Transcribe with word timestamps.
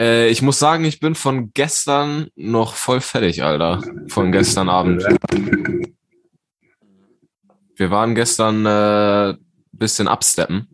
Äh, 0.00 0.28
ich 0.28 0.42
muss 0.42 0.58
sagen, 0.58 0.84
ich 0.84 1.00
bin 1.00 1.14
von 1.14 1.52
gestern 1.52 2.28
noch 2.36 2.74
voll 2.74 3.00
fertig, 3.00 3.42
Alter. 3.42 3.82
Von 4.08 4.32
gestern 4.32 4.68
Abend. 4.68 5.04
Wir 7.74 7.90
waren 7.90 8.14
gestern 8.14 8.66
äh, 8.66 9.36
bisschen 9.72 10.08
absteppen 10.08 10.68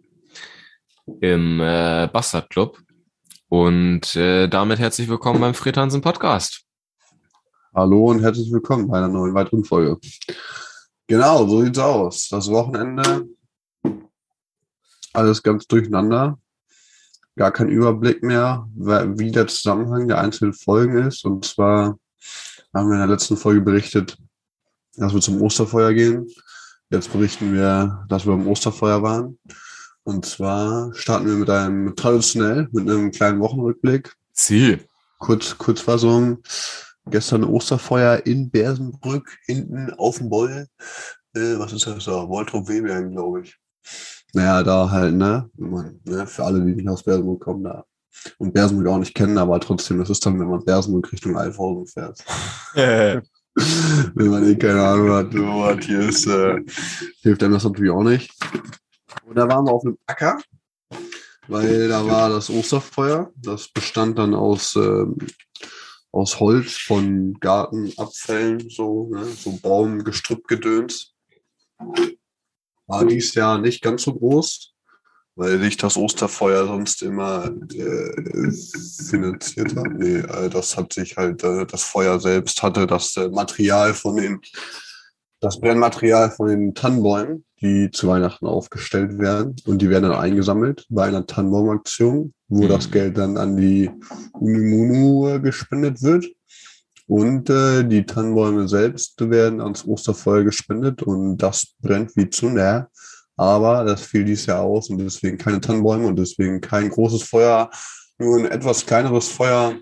im 1.20 1.60
äh, 1.60 2.08
Bastard 2.12 2.50
Club. 2.50 2.78
Und 3.48 4.16
äh, 4.16 4.48
damit 4.48 4.78
herzlich 4.78 5.08
willkommen 5.08 5.40
beim 5.40 5.54
Fred 5.54 5.76
Hansen 5.76 6.00
Podcast. 6.00 6.64
Hallo 7.74 8.06
und 8.06 8.22
herzlich 8.22 8.50
willkommen 8.52 8.88
bei 8.88 8.98
einer 8.98 9.08
neuen 9.08 9.34
weiteren 9.34 9.64
Folge. 9.64 9.98
Genau, 11.06 11.46
so 11.46 11.62
sieht's 11.62 11.78
aus. 11.78 12.28
Das 12.28 12.50
Wochenende, 12.50 13.28
alles 15.12 15.42
ganz 15.42 15.66
durcheinander. 15.66 16.38
Gar 17.36 17.50
kein 17.50 17.68
Überblick 17.68 18.22
mehr, 18.22 18.66
wie 18.74 19.30
der 19.30 19.48
Zusammenhang 19.48 20.06
der 20.06 20.20
einzelnen 20.20 20.52
Folgen 20.52 20.98
ist. 21.06 21.24
Und 21.24 21.44
zwar 21.44 21.98
haben 22.72 22.88
wir 22.88 22.94
in 22.94 23.00
der 23.00 23.08
letzten 23.08 23.36
Folge 23.36 23.60
berichtet, 23.60 24.16
dass 24.96 25.12
wir 25.12 25.20
zum 25.20 25.42
Osterfeuer 25.42 25.92
gehen. 25.92 26.28
Jetzt 26.90 27.12
berichten 27.12 27.52
wir, 27.52 28.04
dass 28.08 28.24
wir 28.24 28.36
beim 28.36 28.46
Osterfeuer 28.46 29.02
waren. 29.02 29.38
Und 30.04 30.26
zwar 30.26 30.94
starten 30.94 31.26
wir 31.26 31.34
mit 31.34 31.50
einem 31.50 31.96
traditionell, 31.96 32.68
mit 32.72 32.88
einem 32.88 33.10
kleinen 33.10 33.40
Wochenrückblick. 33.40 34.14
Ziel. 34.32 34.86
Kurz, 35.18 35.56
Kurzfassung. 35.56 36.42
Gestern 37.06 37.44
Osterfeuer 37.44 38.24
in 38.26 38.50
Bersenbrück, 38.50 39.36
hinten 39.46 39.92
auf 39.94 40.18
dem 40.18 40.30
Boll. 40.30 40.66
Äh, 41.34 41.58
was 41.58 41.72
ist 41.72 41.86
das 41.86 42.04
da? 42.04 42.28
Woltrop 42.28 42.68
Webern, 42.68 43.10
glaube 43.10 43.42
ich. 43.42 43.58
Naja, 44.34 44.62
da 44.62 44.90
halt, 44.90 45.14
ne? 45.14 45.48
Man, 45.56 46.00
ne? 46.04 46.26
Für 46.26 46.44
alle, 46.44 46.60
die 46.60 46.74
nicht 46.74 46.88
aus 46.88 47.02
Bersenbrück 47.02 47.40
kommen, 47.40 47.64
da. 47.64 47.84
Und 48.38 48.52
Bersenbrück 48.52 48.88
auch 48.88 48.98
nicht 48.98 49.14
kennen, 49.14 49.38
aber 49.38 49.60
trotzdem, 49.60 49.98
das 49.98 50.10
ist 50.10 50.24
dann, 50.24 50.38
wenn 50.38 50.48
man 50.48 50.64
Bersenbrück 50.64 51.12
Richtung 51.12 51.36
Alfhausen 51.36 51.86
fährt. 51.86 52.24
wenn 54.14 54.28
man 54.30 54.44
eh 54.44 54.56
keine 54.56 54.82
Ahnung 54.82 55.10
hat, 55.10 55.32
was 55.32 55.84
hier 55.84 56.00
ist, 56.00 56.26
äh, 56.26 56.60
hilft 57.22 57.42
einem 57.42 57.54
das 57.54 57.64
natürlich 57.64 57.92
auch 57.92 58.02
nicht. 58.02 58.32
Und 59.24 59.36
da 59.36 59.48
waren 59.48 59.64
wir 59.64 59.72
auf 59.72 59.84
einem 59.84 59.98
Acker, 60.06 60.40
weil 61.46 61.88
da 61.88 62.04
war 62.06 62.28
das 62.28 62.50
Osterfeuer. 62.50 63.30
Das 63.36 63.68
bestand 63.68 64.18
dann 64.18 64.34
aus 64.34 64.74
ähm, 64.74 65.16
aus 66.14 66.38
Holz 66.38 66.76
von 66.76 67.34
Gartenabfällen, 67.40 68.70
so, 68.70 69.10
ne, 69.10 69.24
so 69.24 69.58
Baumgestrüppgedöns. 69.60 71.12
War 72.86 73.04
dies 73.06 73.34
Jahr 73.34 73.58
nicht 73.58 73.82
ganz 73.82 74.02
so 74.02 74.14
groß, 74.14 74.72
weil 75.36 75.58
sich 75.60 75.76
das 75.76 75.96
Osterfeuer 75.96 76.66
sonst 76.66 77.02
immer 77.02 77.50
äh, 77.72 78.52
finanziert 79.08 79.74
hat. 79.76 79.92
Nee, 79.94 80.18
äh, 80.18 80.50
das 80.50 80.76
hat 80.76 80.92
sich 80.92 81.16
halt, 81.16 81.42
äh, 81.42 81.66
das 81.66 81.82
Feuer 81.82 82.20
selbst 82.20 82.62
hatte 82.62 82.86
das 82.86 83.16
äh, 83.16 83.28
Material 83.28 83.94
von 83.94 84.16
den, 84.16 84.40
das 85.40 85.60
Brennmaterial 85.60 86.30
von 86.30 86.48
den 86.48 86.74
Tannenbäumen, 86.74 87.44
die 87.60 87.90
zu 87.90 88.08
Weihnachten 88.08 88.46
aufgestellt 88.46 89.18
werden. 89.18 89.56
Und 89.64 89.80
die 89.80 89.90
werden 89.90 90.10
dann 90.10 90.20
eingesammelt 90.20 90.86
bei 90.88 91.04
einer 91.04 91.26
Tannenbaumaktion 91.26 92.34
wo 92.54 92.64
mhm. 92.64 92.68
das 92.68 92.90
Geld 92.90 93.18
dann 93.18 93.36
an 93.36 93.56
die 93.56 93.90
Unimunu 94.32 95.40
gespendet 95.40 96.02
wird. 96.02 96.26
Und 97.06 97.50
äh, 97.50 97.84
die 97.84 98.06
Tannenbäume 98.06 98.66
selbst 98.66 99.20
werden 99.20 99.60
ans 99.60 99.84
Osterfeuer 99.86 100.44
gespendet 100.44 101.02
und 101.02 101.36
das 101.36 101.74
brennt 101.80 102.16
wie 102.16 102.30
Zunder. 102.30 102.90
Aber 103.36 103.84
das 103.84 104.02
fiel 104.02 104.24
dies 104.24 104.46
Jahr 104.46 104.62
aus 104.62 104.88
und 104.90 104.98
deswegen 104.98 105.36
keine 105.36 105.60
Tannenbäume 105.60 106.06
und 106.06 106.16
deswegen 106.16 106.60
kein 106.60 106.88
großes 106.88 107.24
Feuer, 107.24 107.68
nur 108.18 108.38
ein 108.38 108.46
etwas 108.46 108.86
kleineres 108.86 109.28
Feuer. 109.28 109.74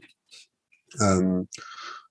Ähm, 1.01 1.49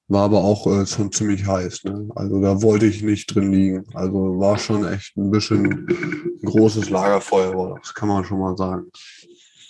war 0.07 0.25
aber 0.25 0.43
auch 0.43 0.67
äh, 0.67 0.85
schon 0.85 1.11
ziemlich 1.11 1.47
heiß. 1.47 1.85
Ne? 1.85 2.09
Also 2.15 2.41
da 2.41 2.61
wollte 2.61 2.85
ich 2.85 3.01
nicht 3.01 3.33
drin 3.33 3.51
liegen. 3.51 3.85
Also 3.93 4.39
war 4.39 4.57
schon 4.57 4.85
echt 4.85 5.15
ein 5.17 5.31
bisschen 5.31 5.87
großes 6.43 6.89
Lagerfeuer, 6.89 7.75
das 7.79 7.93
kann 7.93 8.09
man 8.09 8.25
schon 8.25 8.39
mal 8.39 8.57
sagen. 8.57 8.87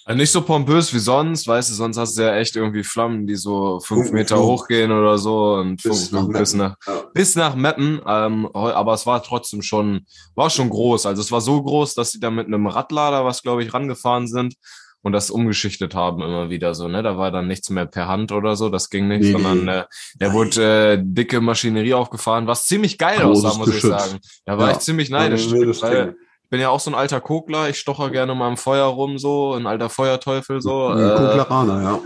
Also 0.05 0.17
nicht 0.17 0.31
so 0.31 0.41
pompös 0.41 0.93
wie 0.93 0.99
sonst, 0.99 1.47
weißt 1.47 1.69
du, 1.69 1.73
sonst 1.73 1.97
hast 1.97 2.17
du 2.17 2.23
ja 2.23 2.35
echt 2.35 2.55
irgendwie 2.55 2.83
Flammen, 2.83 3.27
die 3.27 3.35
so 3.35 3.79
fünf 3.79 4.01
Funken, 4.01 4.15
Meter 4.15 4.39
hochgehen 4.39 4.91
oder 4.91 5.17
so 5.17 5.55
und 5.55 5.81
bis, 5.81 6.09
fünf, 6.09 6.11
nach, 6.11 6.39
bis, 6.39 6.53
nach, 6.53 6.75
ja. 6.87 7.03
bis 7.13 7.35
nach 7.35 7.55
Meppen. 7.55 8.01
Ähm, 8.07 8.49
aber 8.53 8.93
es 8.93 9.05
war 9.05 9.21
trotzdem 9.21 9.61
schon, 9.61 10.05
war 10.35 10.49
schon 10.49 10.69
groß. 10.69 11.05
Also 11.05 11.21
es 11.21 11.31
war 11.31 11.41
so 11.41 11.61
groß, 11.61 11.93
dass 11.93 12.11
sie 12.11 12.19
da 12.19 12.31
mit 12.31 12.47
einem 12.47 12.65
Radlader, 12.67 13.25
was 13.25 13.43
glaube 13.43 13.63
ich, 13.63 13.73
rangefahren 13.73 14.27
sind 14.27 14.55
und 15.01 15.13
das 15.13 15.31
umgeschichtet 15.31 15.95
haben 15.95 16.21
immer 16.21 16.49
wieder 16.49 16.75
so, 16.75 16.87
ne? 16.87 17.01
Da 17.03 17.17
war 17.17 17.31
dann 17.31 17.47
nichts 17.47 17.69
mehr 17.69 17.85
per 17.85 18.07
Hand 18.07 18.31
oder 18.31 18.55
so, 18.55 18.69
das 18.69 18.89
ging 18.89 19.07
nicht, 19.07 19.21
nee. 19.21 19.31
sondern 19.31 19.67
äh, 19.67 19.85
der 20.15 20.33
wurde 20.33 20.93
äh, 20.93 20.99
dicke 21.01 21.41
Maschinerie 21.41 21.93
aufgefahren, 21.93 22.47
was 22.47 22.65
ziemlich 22.67 22.97
geil 22.97 23.21
aussah, 23.21 23.55
muss 23.57 23.67
Geschütz. 23.67 23.83
ich 23.83 23.89
sagen. 23.89 24.19
Da 24.45 24.57
war 24.57 24.69
ja. 24.69 24.73
ich 24.73 24.79
ziemlich 24.79 25.09
neidisch, 25.09 25.47
ja, 25.47 26.13
bin 26.51 26.59
ja 26.59 26.69
auch 26.69 26.81
so 26.81 26.91
ein 26.91 26.95
alter 26.95 27.21
Kokler, 27.21 27.69
ich 27.69 27.79
stocher 27.79 28.11
gerne 28.11 28.35
mal 28.35 28.49
im 28.49 28.57
Feuer 28.57 28.85
rum, 28.85 29.17
so, 29.17 29.53
ein 29.53 29.65
alter 29.65 29.89
Feuerteufel, 29.89 30.61
so. 30.61 30.91
Äh, 30.91 31.15
Kokleraner, 31.15 31.81
ja. 31.81 31.99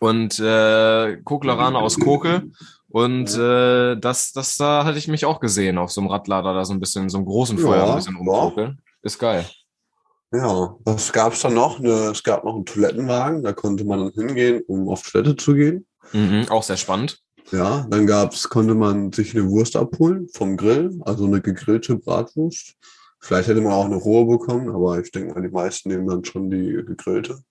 Und 0.00 0.40
äh, 0.40 1.18
Kokleraner 1.22 1.80
aus 1.80 2.00
Kokel. 2.00 2.50
Und 2.88 3.36
äh, 3.36 3.96
das, 3.96 4.32
das 4.32 4.56
da 4.56 4.84
hatte 4.84 4.98
ich 4.98 5.06
mich 5.06 5.26
auch 5.26 5.38
gesehen, 5.38 5.76
auf 5.76 5.92
so 5.92 6.00
einem 6.00 6.10
Radlader, 6.10 6.54
da 6.54 6.64
so 6.64 6.72
ein 6.72 6.80
bisschen, 6.80 7.10
so 7.10 7.18
einem 7.18 7.26
großen 7.26 7.58
Feuer 7.58 7.84
ja, 7.84 7.90
ein 7.90 7.96
bisschen 7.96 8.16
rumkokeln. 8.16 8.80
Ist 9.02 9.18
geil. 9.18 9.44
Ja, 10.32 10.74
was 10.84 11.12
gab's 11.12 11.42
da 11.42 11.50
noch? 11.50 11.78
Ne, 11.78 11.90
es 12.10 12.22
gab 12.22 12.44
noch 12.44 12.54
einen 12.54 12.64
Toilettenwagen, 12.64 13.42
da 13.42 13.52
konnte 13.52 13.84
man 13.84 14.00
dann 14.00 14.12
hingehen, 14.12 14.62
um 14.66 14.88
auf 14.88 15.02
Toilette 15.02 15.36
zu 15.36 15.54
gehen. 15.54 15.86
Mhm, 16.12 16.46
auch 16.48 16.62
sehr 16.62 16.78
spannend. 16.78 17.20
Ja, 17.52 17.86
dann 17.90 18.06
gab's, 18.06 18.48
konnte 18.48 18.74
man 18.74 19.12
sich 19.12 19.36
eine 19.36 19.48
Wurst 19.48 19.76
abholen 19.76 20.28
vom 20.32 20.56
Grill, 20.56 20.98
also 21.04 21.26
eine 21.26 21.42
gegrillte 21.42 21.96
Bratwurst. 21.96 22.76
Vielleicht 23.20 23.48
hätte 23.48 23.60
man 23.60 23.72
auch 23.72 23.84
eine 23.84 23.96
rohe 23.96 24.38
bekommen, 24.38 24.70
aber 24.70 24.98
ich 24.98 25.10
denke 25.12 25.34
mal, 25.34 25.42
die 25.42 25.52
meisten 25.52 25.90
nehmen 25.90 26.06
dann 26.06 26.24
schon 26.24 26.50
die 26.50 26.72
gegrillte. 26.72 27.42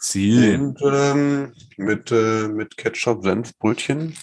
Ziel. 0.00 0.58
Und 0.58 0.80
ähm, 0.82 1.52
mit, 1.76 2.10
äh, 2.10 2.48
mit 2.48 2.76
Ketchup, 2.76 3.22
Senf, 3.22 3.56
Brötchen. 3.58 4.16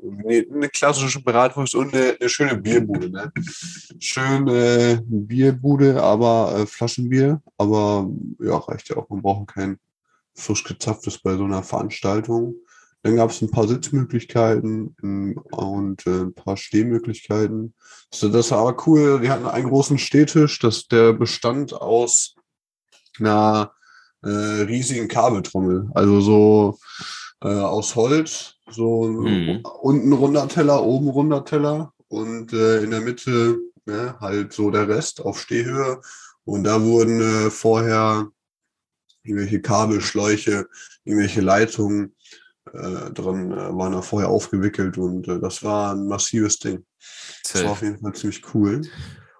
Eine 0.00 0.68
klassische 0.68 1.22
Bratwurst 1.22 1.74
und 1.74 1.94
eine, 1.94 2.16
eine 2.18 2.28
schöne 2.28 2.56
Bierbude. 2.56 3.10
Ne? 3.10 3.32
Schön 3.98 4.48
äh, 4.48 4.98
Bierbude, 5.04 6.02
aber 6.02 6.56
äh, 6.56 6.66
Flaschenbier. 6.66 7.42
Aber 7.58 8.08
ja, 8.40 8.56
reicht 8.56 8.88
ja 8.88 8.96
auch. 8.96 9.08
Man 9.10 9.20
braucht 9.20 9.54
kein 9.54 9.78
frisch 10.34 10.64
gezapftes 10.64 11.18
bei 11.18 11.36
so 11.36 11.44
einer 11.44 11.62
Veranstaltung. 11.62 12.54
Dann 13.02 13.16
gab 13.16 13.30
es 13.30 13.42
ein 13.42 13.50
paar 13.50 13.66
Sitzmöglichkeiten 13.66 14.96
ähm, 15.02 15.36
und 15.50 16.06
äh, 16.06 16.22
ein 16.22 16.34
paar 16.34 16.56
Stehmöglichkeiten. 16.56 17.74
So, 18.12 18.28
das 18.28 18.50
war 18.52 18.58
aber 18.58 18.86
cool. 18.86 19.22
Wir 19.22 19.30
hatten 19.30 19.46
einen 19.46 19.68
großen 19.68 19.98
Stehtisch, 19.98 20.58
das, 20.60 20.86
der 20.86 21.12
bestand 21.12 21.72
aus 21.74 22.36
einer 23.18 23.72
äh, 24.22 24.28
riesigen 24.28 25.08
Kabeltrommel. 25.08 25.90
Also 25.94 26.20
so 26.20 26.78
äh, 27.42 27.48
aus 27.48 27.96
Holz, 27.96 28.54
so 28.70 29.04
mhm. 29.04 29.62
unten 29.80 30.12
runder 30.12 30.46
Teller, 30.48 30.84
oben 30.84 31.08
runder 31.08 31.44
Teller 31.44 31.92
und 32.08 32.52
äh, 32.52 32.84
in 32.84 32.90
der 32.92 33.00
Mitte 33.00 33.58
ne, 33.84 34.14
halt 34.20 34.52
so 34.52 34.70
der 34.70 34.88
Rest 34.88 35.20
auf 35.20 35.40
Stehhöhe. 35.40 36.00
Und 36.44 36.64
da 36.64 36.82
wurden 36.82 37.20
äh, 37.20 37.50
vorher 37.50 38.28
irgendwelche 39.22 39.60
Kabelschläuche, 39.60 40.68
irgendwelche 41.04 41.40
Leitungen 41.40 42.14
äh, 42.72 43.10
dran 43.12 43.52
äh, 43.52 43.76
waren 43.76 43.92
da 43.92 44.02
vorher 44.02 44.28
aufgewickelt 44.28 44.98
und 44.98 45.28
äh, 45.28 45.38
das 45.40 45.62
war 45.62 45.94
ein 45.94 46.06
massives 46.06 46.58
Ding. 46.58 46.84
Safe. 46.98 47.52
Das 47.52 47.64
war 47.64 47.72
auf 47.72 47.82
jeden 47.82 47.98
Fall 47.98 48.14
ziemlich 48.14 48.42
cool. 48.54 48.82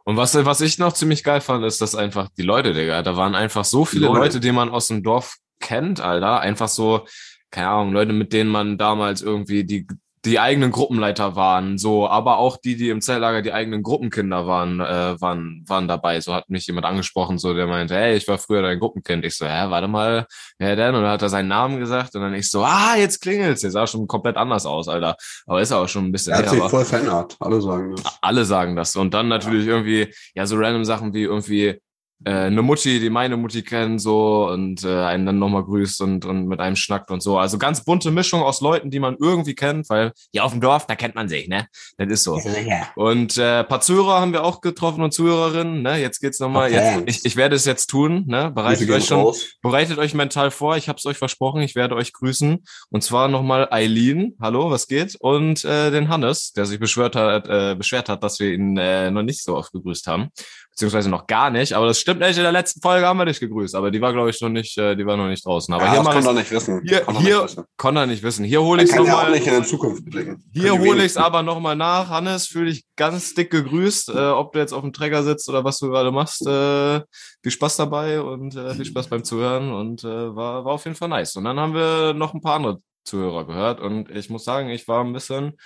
Und 0.04 0.16
was, 0.16 0.34
was 0.34 0.60
ich 0.60 0.78
noch 0.78 0.92
ziemlich 0.92 1.22
geil 1.22 1.40
fand, 1.40 1.64
ist, 1.64 1.80
dass 1.80 1.94
einfach 1.94 2.28
die 2.36 2.42
Leute, 2.42 2.72
Digga, 2.72 3.02
da 3.02 3.16
waren 3.16 3.34
einfach 3.34 3.64
so 3.64 3.84
viele 3.84 4.06
Leute, 4.06 4.18
Leute 4.18 4.40
die 4.40 4.52
man 4.52 4.68
aus 4.68 4.88
dem 4.88 5.02
Dorf 5.02 5.36
kennt, 5.60 6.00
Alter. 6.00 6.40
Einfach 6.40 6.68
so, 6.68 7.06
keine 7.50 7.68
Ahnung, 7.68 7.92
Leute, 7.92 8.12
mit 8.12 8.32
denen 8.32 8.50
man 8.50 8.78
damals 8.78 9.22
irgendwie 9.22 9.64
die 9.64 9.86
die 10.24 10.38
eigenen 10.38 10.70
Gruppenleiter 10.70 11.34
waren, 11.34 11.78
so, 11.78 12.08
aber 12.08 12.38
auch 12.38 12.56
die, 12.56 12.76
die 12.76 12.90
im 12.90 13.00
Zelllager 13.00 13.42
die 13.42 13.52
eigenen 13.52 13.82
Gruppenkinder 13.82 14.46
waren, 14.46 14.78
äh, 14.78 15.20
waren, 15.20 15.64
waren 15.66 15.88
dabei. 15.88 16.20
So 16.20 16.32
hat 16.32 16.48
mich 16.48 16.66
jemand 16.68 16.86
angesprochen, 16.86 17.38
so 17.38 17.54
der 17.54 17.66
meinte, 17.66 17.96
hey, 17.96 18.16
ich 18.16 18.28
war 18.28 18.38
früher 18.38 18.62
dein 18.62 18.78
Gruppenkind. 18.78 19.24
Ich 19.24 19.36
so, 19.36 19.46
hä, 19.46 19.64
warte 19.68 19.88
mal, 19.88 20.26
wer 20.58 20.76
denn? 20.76 20.94
Und 20.94 21.02
dann 21.02 21.10
hat 21.10 21.22
er 21.22 21.28
seinen 21.28 21.48
Namen 21.48 21.80
gesagt 21.80 22.14
und 22.14 22.20
dann 22.22 22.34
ich 22.34 22.48
so, 22.48 22.62
ah, 22.62 22.94
jetzt 22.96 23.20
klingelt's. 23.20 23.62
Der 23.62 23.72
sah 23.72 23.86
schon 23.86 24.06
komplett 24.06 24.36
anders 24.36 24.64
aus, 24.64 24.86
Alter. 24.86 25.16
Aber 25.46 25.60
ist 25.60 25.72
auch 25.72 25.88
schon 25.88 26.06
ein 26.06 26.12
bisschen. 26.12 26.34
Er 26.34 26.38
hat 26.38 26.50
sich 26.50 26.62
voll 26.62 26.84
verändert. 26.84 27.36
Alle 27.40 27.60
sagen 27.60 27.96
das. 27.96 28.18
Alle 28.20 28.44
sagen 28.44 28.76
das. 28.76 28.94
Und 28.94 29.14
dann 29.14 29.26
natürlich 29.26 29.66
ja. 29.66 29.72
irgendwie, 29.72 30.14
ja, 30.34 30.46
so 30.46 30.56
random 30.56 30.84
Sachen 30.84 31.14
wie 31.14 31.22
irgendwie 31.22 31.80
äh, 32.24 32.30
eine 32.30 32.62
Mutti, 32.62 33.00
die 33.00 33.10
meine 33.10 33.36
Mutti 33.36 33.62
kennt, 33.62 34.00
so 34.00 34.48
und 34.48 34.84
äh, 34.84 35.04
einen 35.04 35.26
dann 35.26 35.38
nochmal 35.38 35.64
grüßt 35.64 36.00
und, 36.02 36.24
und 36.24 36.46
mit 36.46 36.60
einem 36.60 36.76
schnackt 36.76 37.10
und 37.10 37.22
so. 37.22 37.38
Also 37.38 37.58
ganz 37.58 37.84
bunte 37.84 38.10
Mischung 38.10 38.42
aus 38.42 38.60
Leuten, 38.60 38.90
die 38.90 39.00
man 39.00 39.16
irgendwie 39.20 39.54
kennt, 39.54 39.88
weil 39.90 40.12
hier 40.30 40.44
auf 40.44 40.52
dem 40.52 40.60
Dorf, 40.60 40.86
da 40.86 40.94
kennt 40.94 41.14
man 41.14 41.28
sich, 41.28 41.48
ne? 41.48 41.66
Das 41.98 42.08
ist 42.08 42.24
so. 42.24 42.38
Ja. 42.38 42.88
Und 42.96 43.36
äh, 43.38 43.64
paar 43.64 43.80
Zuhörer 43.80 44.20
haben 44.20 44.32
wir 44.32 44.44
auch 44.44 44.60
getroffen 44.60 45.02
und 45.02 45.12
Zuhörerinnen, 45.12 45.82
ne? 45.82 45.98
Jetzt 45.98 46.20
geht's 46.20 46.40
nochmal. 46.40 46.70
Okay. 46.70 47.02
Jetzt, 47.04 47.18
ich, 47.18 47.24
ich 47.24 47.36
werde 47.36 47.56
es 47.56 47.64
jetzt 47.64 47.88
tun, 47.88 48.24
ne? 48.26 48.50
Bereitet 48.50 48.90
euch 48.90 49.06
schon, 49.06 49.20
raus. 49.20 49.54
bereitet 49.62 49.98
euch 49.98 50.14
mental 50.14 50.50
vor. 50.50 50.76
Ich 50.76 50.88
habe 50.88 50.98
es 50.98 51.06
euch 51.06 51.18
versprochen, 51.18 51.62
ich 51.62 51.74
werde 51.74 51.94
euch 51.96 52.12
grüßen. 52.12 52.62
Und 52.90 53.02
zwar 53.02 53.28
nochmal 53.28 53.68
Eileen, 53.70 54.36
hallo, 54.40 54.70
was 54.70 54.86
geht? 54.86 55.16
Und 55.20 55.64
äh, 55.64 55.90
den 55.90 56.08
Hannes, 56.08 56.52
der 56.52 56.66
sich 56.66 56.78
beschwert 56.78 57.16
hat, 57.16 57.48
äh, 57.48 57.74
beschwert 57.74 58.08
hat, 58.08 58.22
dass 58.22 58.38
wir 58.40 58.52
ihn 58.52 58.76
äh, 58.76 59.10
noch 59.10 59.22
nicht 59.22 59.42
so 59.42 59.56
oft 59.56 59.72
gegrüßt 59.72 60.06
haben 60.06 60.30
beziehungsweise 60.72 61.10
noch 61.10 61.26
gar 61.26 61.50
nicht. 61.50 61.74
Aber 61.74 61.86
das 61.86 62.00
stimmt 62.00 62.20
nicht. 62.20 62.36
In 62.36 62.42
der 62.42 62.52
letzten 62.52 62.80
Folge 62.80 63.06
haben 63.06 63.18
wir 63.18 63.26
dich 63.26 63.40
gegrüßt, 63.40 63.74
aber 63.74 63.90
die 63.90 64.00
war, 64.00 64.12
glaube 64.12 64.30
ich, 64.30 64.40
noch 64.40 64.48
nicht, 64.48 64.76
äh, 64.78 64.96
die 64.96 65.06
war 65.06 65.16
noch 65.16 65.28
nicht 65.28 65.44
draußen. 65.44 65.72
Aber 65.72 65.84
ja, 65.84 65.92
hier 65.92 66.02
das 66.02 66.14
kann 66.14 66.26
er 66.26 66.32
nicht 66.32 66.50
wissen. 66.50 66.82
Hier, 66.84 67.00
kann 67.00 67.16
hier 67.18 67.42
nicht 67.42 67.58
kann 67.76 67.96
er 67.96 68.06
nicht 68.06 68.22
wissen. 68.22 68.44
Hier 68.44 68.62
hole 68.62 68.82
ich 68.82 68.90
es 68.90 68.96
nochmal. 68.96 69.26
Ja 69.26 69.30
nicht 69.30 69.46
in 69.46 69.52
der 69.52 69.64
Zukunft 69.64 70.04
blicken. 70.04 70.42
Hier 70.52 70.78
hole 70.78 70.98
ich 70.98 71.12
es 71.12 71.16
aber 71.16 71.42
nochmal 71.42 71.76
nach. 71.76 72.08
Hannes, 72.08 72.46
fühle 72.46 72.70
dich 72.70 72.84
ganz 72.96 73.34
dick 73.34 73.50
gegrüßt. 73.50 74.10
Äh, 74.10 74.28
ob 74.28 74.52
du 74.52 74.58
jetzt 74.58 74.72
auf 74.72 74.82
dem 74.82 74.92
Träger 74.92 75.22
sitzt 75.22 75.48
oder 75.48 75.62
was 75.64 75.78
du 75.78 75.88
gerade 75.88 76.10
machst, 76.10 76.46
äh, 76.46 77.00
viel 77.42 77.52
Spaß 77.52 77.76
dabei 77.76 78.20
und 78.20 78.56
äh, 78.56 78.74
viel 78.74 78.86
Spaß 78.86 79.08
beim 79.08 79.24
Zuhören 79.24 79.72
und 79.72 80.04
äh, 80.04 80.34
war, 80.34 80.64
war 80.64 80.72
auf 80.72 80.84
jeden 80.84 80.96
Fall 80.96 81.08
nice. 81.08 81.36
Und 81.36 81.44
dann 81.44 81.60
haben 81.60 81.74
wir 81.74 82.14
noch 82.14 82.34
ein 82.34 82.40
paar 82.40 82.56
andere 82.56 82.78
Zuhörer 83.04 83.46
gehört 83.46 83.80
und 83.80 84.10
ich 84.10 84.30
muss 84.30 84.44
sagen, 84.44 84.70
ich 84.70 84.86
war 84.88 85.04
ein 85.04 85.12
bisschen 85.12 85.58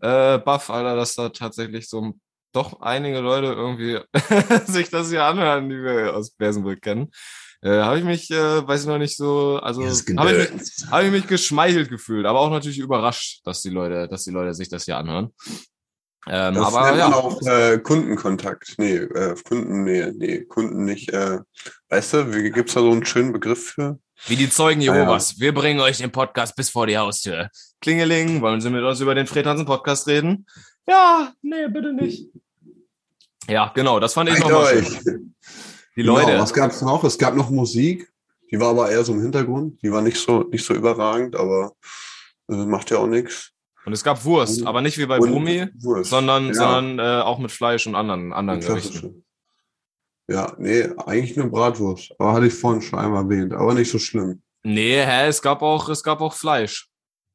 äh, 0.00 0.38
baff, 0.38 0.70
Alter, 0.70 0.96
dass 0.96 1.14
da 1.14 1.28
tatsächlich 1.28 1.88
so 1.88 2.00
ein 2.00 2.20
doch 2.54 2.80
einige 2.80 3.20
Leute 3.20 3.48
irgendwie 3.48 4.00
sich 4.72 4.90
das 4.90 5.10
hier 5.10 5.24
anhören, 5.24 5.68
die 5.68 5.82
wir 5.82 6.14
aus 6.14 6.30
Bersenbrück 6.30 6.80
kennen. 6.80 7.10
Äh, 7.62 7.80
habe 7.80 7.98
ich 7.98 8.04
mich, 8.04 8.30
äh, 8.30 8.66
weiß 8.66 8.82
ich 8.82 8.86
noch 8.86 8.98
nicht 8.98 9.16
so, 9.16 9.58
also 9.62 9.82
habe 9.82 9.92
ich, 9.92 10.52
mich, 10.52 10.70
hab 10.90 11.02
ich 11.02 11.10
mich 11.10 11.26
geschmeichelt 11.26 11.88
gefühlt, 11.88 12.26
aber 12.26 12.40
auch 12.40 12.50
natürlich 12.50 12.78
überrascht, 12.78 13.40
dass 13.44 13.62
die 13.62 13.70
Leute, 13.70 14.06
dass 14.06 14.24
die 14.24 14.32
Leute 14.32 14.52
sich 14.52 14.68
das 14.68 14.84
hier 14.84 14.98
anhören. 14.98 15.30
Ähm, 16.26 16.54
das 16.54 16.74
aber 16.74 16.96
ja. 16.96 17.12
auch 17.12 17.40
äh, 17.42 17.78
Kundenkontakt. 17.78 18.74
Nee, 18.78 18.96
äh, 18.96 19.34
Kunden, 19.46 19.84
nee, 19.84 20.10
nee, 20.14 20.40
Kunden 20.44 20.84
nicht. 20.84 21.10
Äh, 21.12 21.40
weißt 21.88 22.14
du, 22.14 22.34
wie 22.34 22.50
gibt's 22.50 22.74
da 22.74 22.80
so 22.80 22.90
einen 22.90 23.04
schönen 23.04 23.32
Begriff 23.32 23.72
für? 23.72 23.98
Wie 24.26 24.36
die 24.36 24.48
Zeugen 24.48 24.80
Jehovas. 24.80 25.30
Ah, 25.30 25.34
ja. 25.34 25.40
Wir 25.40 25.54
bringen 25.54 25.80
euch 25.80 25.98
den 25.98 26.12
Podcast 26.12 26.56
bis 26.56 26.70
vor 26.70 26.86
die 26.86 26.96
Haustür. 26.96 27.50
Klingeling, 27.80 28.40
wollen 28.40 28.60
Sie 28.60 28.70
mit 28.70 28.82
uns 28.82 29.00
über 29.00 29.14
den 29.14 29.26
Fred 29.26 29.44
Hansen 29.46 29.66
Podcast 29.66 30.06
reden? 30.06 30.46
Ja, 30.86 31.32
nee, 31.42 31.68
bitte 31.68 31.92
nicht. 31.92 32.30
Ja, 33.48 33.72
genau, 33.74 34.00
das 34.00 34.14
fand 34.14 34.30
ich 34.30 34.38
nochmal 34.38 34.84
schön. 34.84 35.34
Die 35.96 36.02
genau, 36.02 36.18
Leute. 36.18 36.38
Was 36.38 36.52
gab 36.52 36.70
es 36.70 36.82
noch? 36.82 37.04
Es 37.04 37.18
gab 37.18 37.36
noch 37.36 37.50
Musik, 37.50 38.10
die 38.50 38.58
war 38.58 38.70
aber 38.70 38.90
eher 38.90 39.04
so 39.04 39.12
im 39.12 39.22
Hintergrund. 39.22 39.80
Die 39.82 39.92
war 39.92 40.02
nicht 40.02 40.16
so, 40.16 40.42
nicht 40.44 40.64
so 40.64 40.74
überragend, 40.74 41.36
aber 41.36 41.72
äh, 42.50 42.54
macht 42.54 42.90
ja 42.90 42.98
auch 42.98 43.06
nichts. 43.06 43.50
Und 43.84 43.92
es 43.92 44.02
gab 44.02 44.24
Wurst, 44.24 44.62
und, 44.62 44.66
aber 44.66 44.80
nicht 44.80 44.96
wie 44.98 45.06
bei 45.06 45.18
Brumi, 45.18 45.68
sondern, 46.02 46.48
ja. 46.48 46.54
sondern 46.54 46.98
äh, 46.98 47.22
auch 47.22 47.38
mit 47.38 47.52
Fleisch 47.52 47.86
und 47.86 47.94
anderen, 47.94 48.32
anderen 48.32 48.60
Gerichten. 48.60 49.24
Ja, 50.26 50.54
nee, 50.58 50.88
eigentlich 51.04 51.36
nur 51.36 51.50
Bratwurst. 51.50 52.14
Aber 52.18 52.32
hatte 52.32 52.46
ich 52.46 52.54
vorhin 52.54 52.80
schon 52.80 52.98
einmal 52.98 53.24
erwähnt, 53.24 53.52
aber 53.52 53.74
nicht 53.74 53.90
so 53.90 53.98
schlimm. 53.98 54.42
Nee, 54.62 55.04
hä, 55.04 55.28
es 55.28 55.42
gab 55.42 55.60
auch, 55.60 55.88
es 55.90 56.02
gab 56.02 56.22
auch 56.22 56.32
Fleisch. 56.32 56.88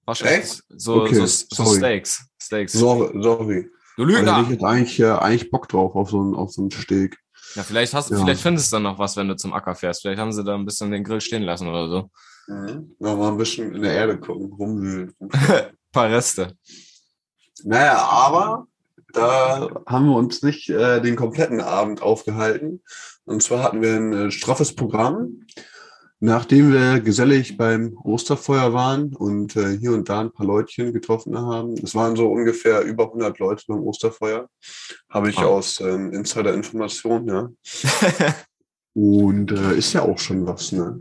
Wahrscheinlich. 0.06 0.40
Echt? 0.40 0.64
So, 0.70 1.04
okay. 1.04 1.14
so, 1.14 1.26
so 1.28 1.66
Steaks. 1.76 2.26
Steaks. 2.42 2.74
Sorry, 2.74 3.22
sorry. 3.22 3.70
Du 4.00 4.06
Lügner! 4.06 4.34
Also 4.34 4.44
ich 4.44 4.56
hätte 4.56 4.66
eigentlich, 4.66 5.00
äh, 5.02 5.12
eigentlich 5.12 5.52
Bock 5.52 5.68
drauf 5.68 5.94
auf 5.94 6.10
so, 6.10 6.22
einen, 6.22 6.34
auf 6.34 6.54
so 6.54 6.62
einen 6.62 6.72
Steak. 6.72 7.18
Ja, 7.56 7.64
vielleicht 7.64 7.94
hast, 7.94 8.10
ja. 8.10 8.18
vielleicht 8.18 8.40
findest 8.40 8.72
du 8.72 8.78
dann 8.78 8.84
noch 8.84 8.98
was, 8.98 9.18
wenn 9.18 9.28
du 9.28 9.36
zum 9.36 9.52
Acker 9.52 9.76
fährst. 9.76 10.04
Vielleicht 10.04 10.22
haben 10.22 10.32
sie 10.32 10.46
da 10.46 10.56
ein 10.56 10.64
bisschen 10.64 10.90
den 10.92 11.04
Grill 11.04 11.20
stehen 11.20 11.44
lassen 11.44 11.68
oder 11.68 11.90
so. 11.90 12.10
Mhm. 12.48 12.96
Ja, 12.98 13.16
mal 13.18 13.28
ein 13.28 13.38
bisschen 13.38 13.76
in 13.76 13.82
der 13.82 13.92
Erde 13.92 14.18
gucken, 14.18 14.54
rumwühlen. 14.54 15.14
paar 15.92 16.10
Reste. 16.10 16.54
Naja, 17.66 17.98
aber 17.98 18.68
da 19.12 19.68
haben 19.86 20.06
wir 20.06 20.16
uns 20.16 20.44
nicht 20.44 20.70
äh, 20.70 21.02
den 21.02 21.18
kompletten 21.18 21.60
Abend 21.60 22.02
aufgehalten. 22.02 22.82
Und 23.26 23.44
zwar 23.44 23.64
hatten 23.64 23.82
wir 23.82 23.98
ein 23.98 24.14
äh, 24.14 24.32
straffes 24.32 24.76
Programm. 24.76 25.46
Nachdem 26.22 26.74
wir 26.74 27.00
gesellig 27.00 27.56
beim 27.56 27.98
Osterfeuer 28.04 28.74
waren 28.74 29.16
und 29.16 29.56
äh, 29.56 29.78
hier 29.78 29.94
und 29.94 30.10
da 30.10 30.20
ein 30.20 30.32
paar 30.32 30.46
Leutchen 30.46 30.92
getroffen 30.92 31.38
haben, 31.38 31.76
es 31.82 31.96
waren 31.96 32.18
so 32.18 32.30
ungefähr 32.30 32.82
über 32.82 33.06
100 33.06 33.40
Leute 33.40 33.64
beim 33.70 33.84
Osterfeuer, 33.84 34.50
habe 35.10 35.30
ich 35.30 35.38
oh. 35.38 35.44
aus 35.44 35.80
ähm, 35.80 36.12
Insider-Informationen, 36.12 37.28
ja. 37.28 37.50
und 38.94 39.52
äh, 39.54 39.78
ist 39.78 39.94
ja 39.94 40.02
auch 40.02 40.20
schon 40.20 40.46
was, 40.46 40.74
ne? 40.74 40.98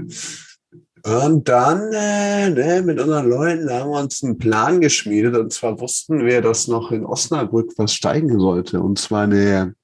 Und 1.05 1.49
dann 1.49 1.93
äh, 1.93 2.51
ne, 2.51 2.83
mit 2.83 3.01
unseren 3.01 3.29
Leuten 3.29 3.71
haben 3.71 3.91
wir 3.91 4.01
uns 4.01 4.23
einen 4.23 4.39
Plan 4.39 4.81
geschmiedet. 4.81 5.37
Und 5.37 5.53
zwar 5.53 5.81
wussten 5.81 6.25
wir, 6.25 6.43
dass 6.43 6.69
noch 6.69 6.91
in 6.91 7.05
Osnabrück 7.05 7.73
was 7.77 7.95
steigen 7.95 8.39
sollte. 8.39 8.81
Und 8.81 8.99
zwar 8.99 9.23
eine, 9.23 9.75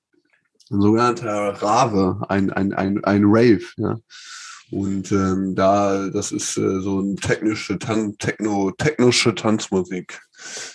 ein 0.70 0.80
sogenannter 0.80 1.54
Rave, 1.62 2.20
ein, 2.28 2.50
ein, 2.50 2.72
ein, 2.72 3.02
ein 3.04 3.22
Rave. 3.24 3.64
Ja. 3.76 3.96
Und 4.70 5.12
ähm, 5.12 5.54
da, 5.54 6.08
das 6.08 6.32
ist 6.32 6.56
äh, 6.56 6.80
so 6.80 7.00
ein 7.00 7.16
technische 7.16 7.78
Tan 7.78 8.16
Techno, 8.18 8.72
technische 8.72 9.34
Tanzmusik. 9.34 10.20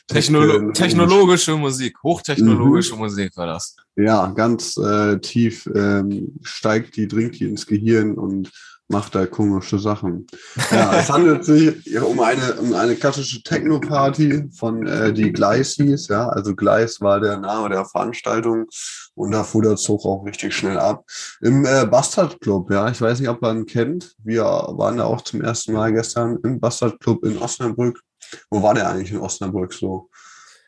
Technolo 0.08 0.72
technologische 0.72 1.56
Musik, 1.56 1.98
hochtechnologische 2.04 2.94
mhm. 2.94 3.00
Musik 3.00 3.36
war 3.36 3.48
das. 3.48 3.76
Ja, 3.96 4.28
ganz 4.28 4.78
äh, 4.78 5.20
tief 5.20 5.70
ähm, 5.76 6.40
steigt 6.42 6.96
die, 6.96 7.08
dringt 7.08 7.40
die 7.40 7.46
ins 7.46 7.66
Gehirn 7.66 8.16
und 8.16 8.52
macht 8.90 9.16
da 9.16 9.26
komische 9.28 9.80
Sachen. 9.80 10.28
Ja, 10.72 11.00
es 11.00 11.10
handelt 11.10 11.46
sich 11.46 12.02
um 12.02 12.20
eine, 12.20 12.56
um 12.56 12.74
eine 12.74 12.96
klassische 12.96 13.42
Techno-Party 13.44 14.50
von 14.52 14.86
äh, 14.88 15.14
die 15.14 15.32
Gleis 15.32 15.76
hieß, 15.76 16.08
ja. 16.08 16.28
Also 16.30 16.56
Gleis 16.56 17.00
war 17.00 17.20
der 17.20 17.38
Name 17.38 17.70
der 17.70 17.86
Veranstaltung 17.86 18.66
und 19.14 19.32
da 19.32 19.44
fuhr 19.44 19.62
der 19.62 19.76
Zug 19.76 20.06
auch 20.06 20.26
richtig 20.26 20.56
schnell 20.56 20.80
ab. 20.80 21.06
Im 21.42 21.66
äh, 21.66 21.86
Bastard 21.86 22.42
Club, 22.42 22.72
ja. 22.72 22.90
Ich 22.90 23.00
weiß 23.00 23.20
nicht, 23.20 23.30
ob 23.30 23.42
man 23.42 23.66
kennt. 23.66 24.16
Wir 24.24 24.44
waren 24.44 24.98
da 24.98 25.06
auch 25.06 25.22
zum 25.22 25.42
ersten 25.42 25.74
Mal 25.74 25.94
gestern 25.94 26.40
im 26.44 26.60
Bastard 26.60 27.00
Club 27.00 27.24
in 27.24 27.38
Osnabrück. 27.38 28.02
Wo 28.50 28.62
war 28.62 28.74
der 28.74 28.90
eigentlich 28.90 29.12
in 29.12 29.20
Osnabrück 29.20 29.74
so? 29.74 30.09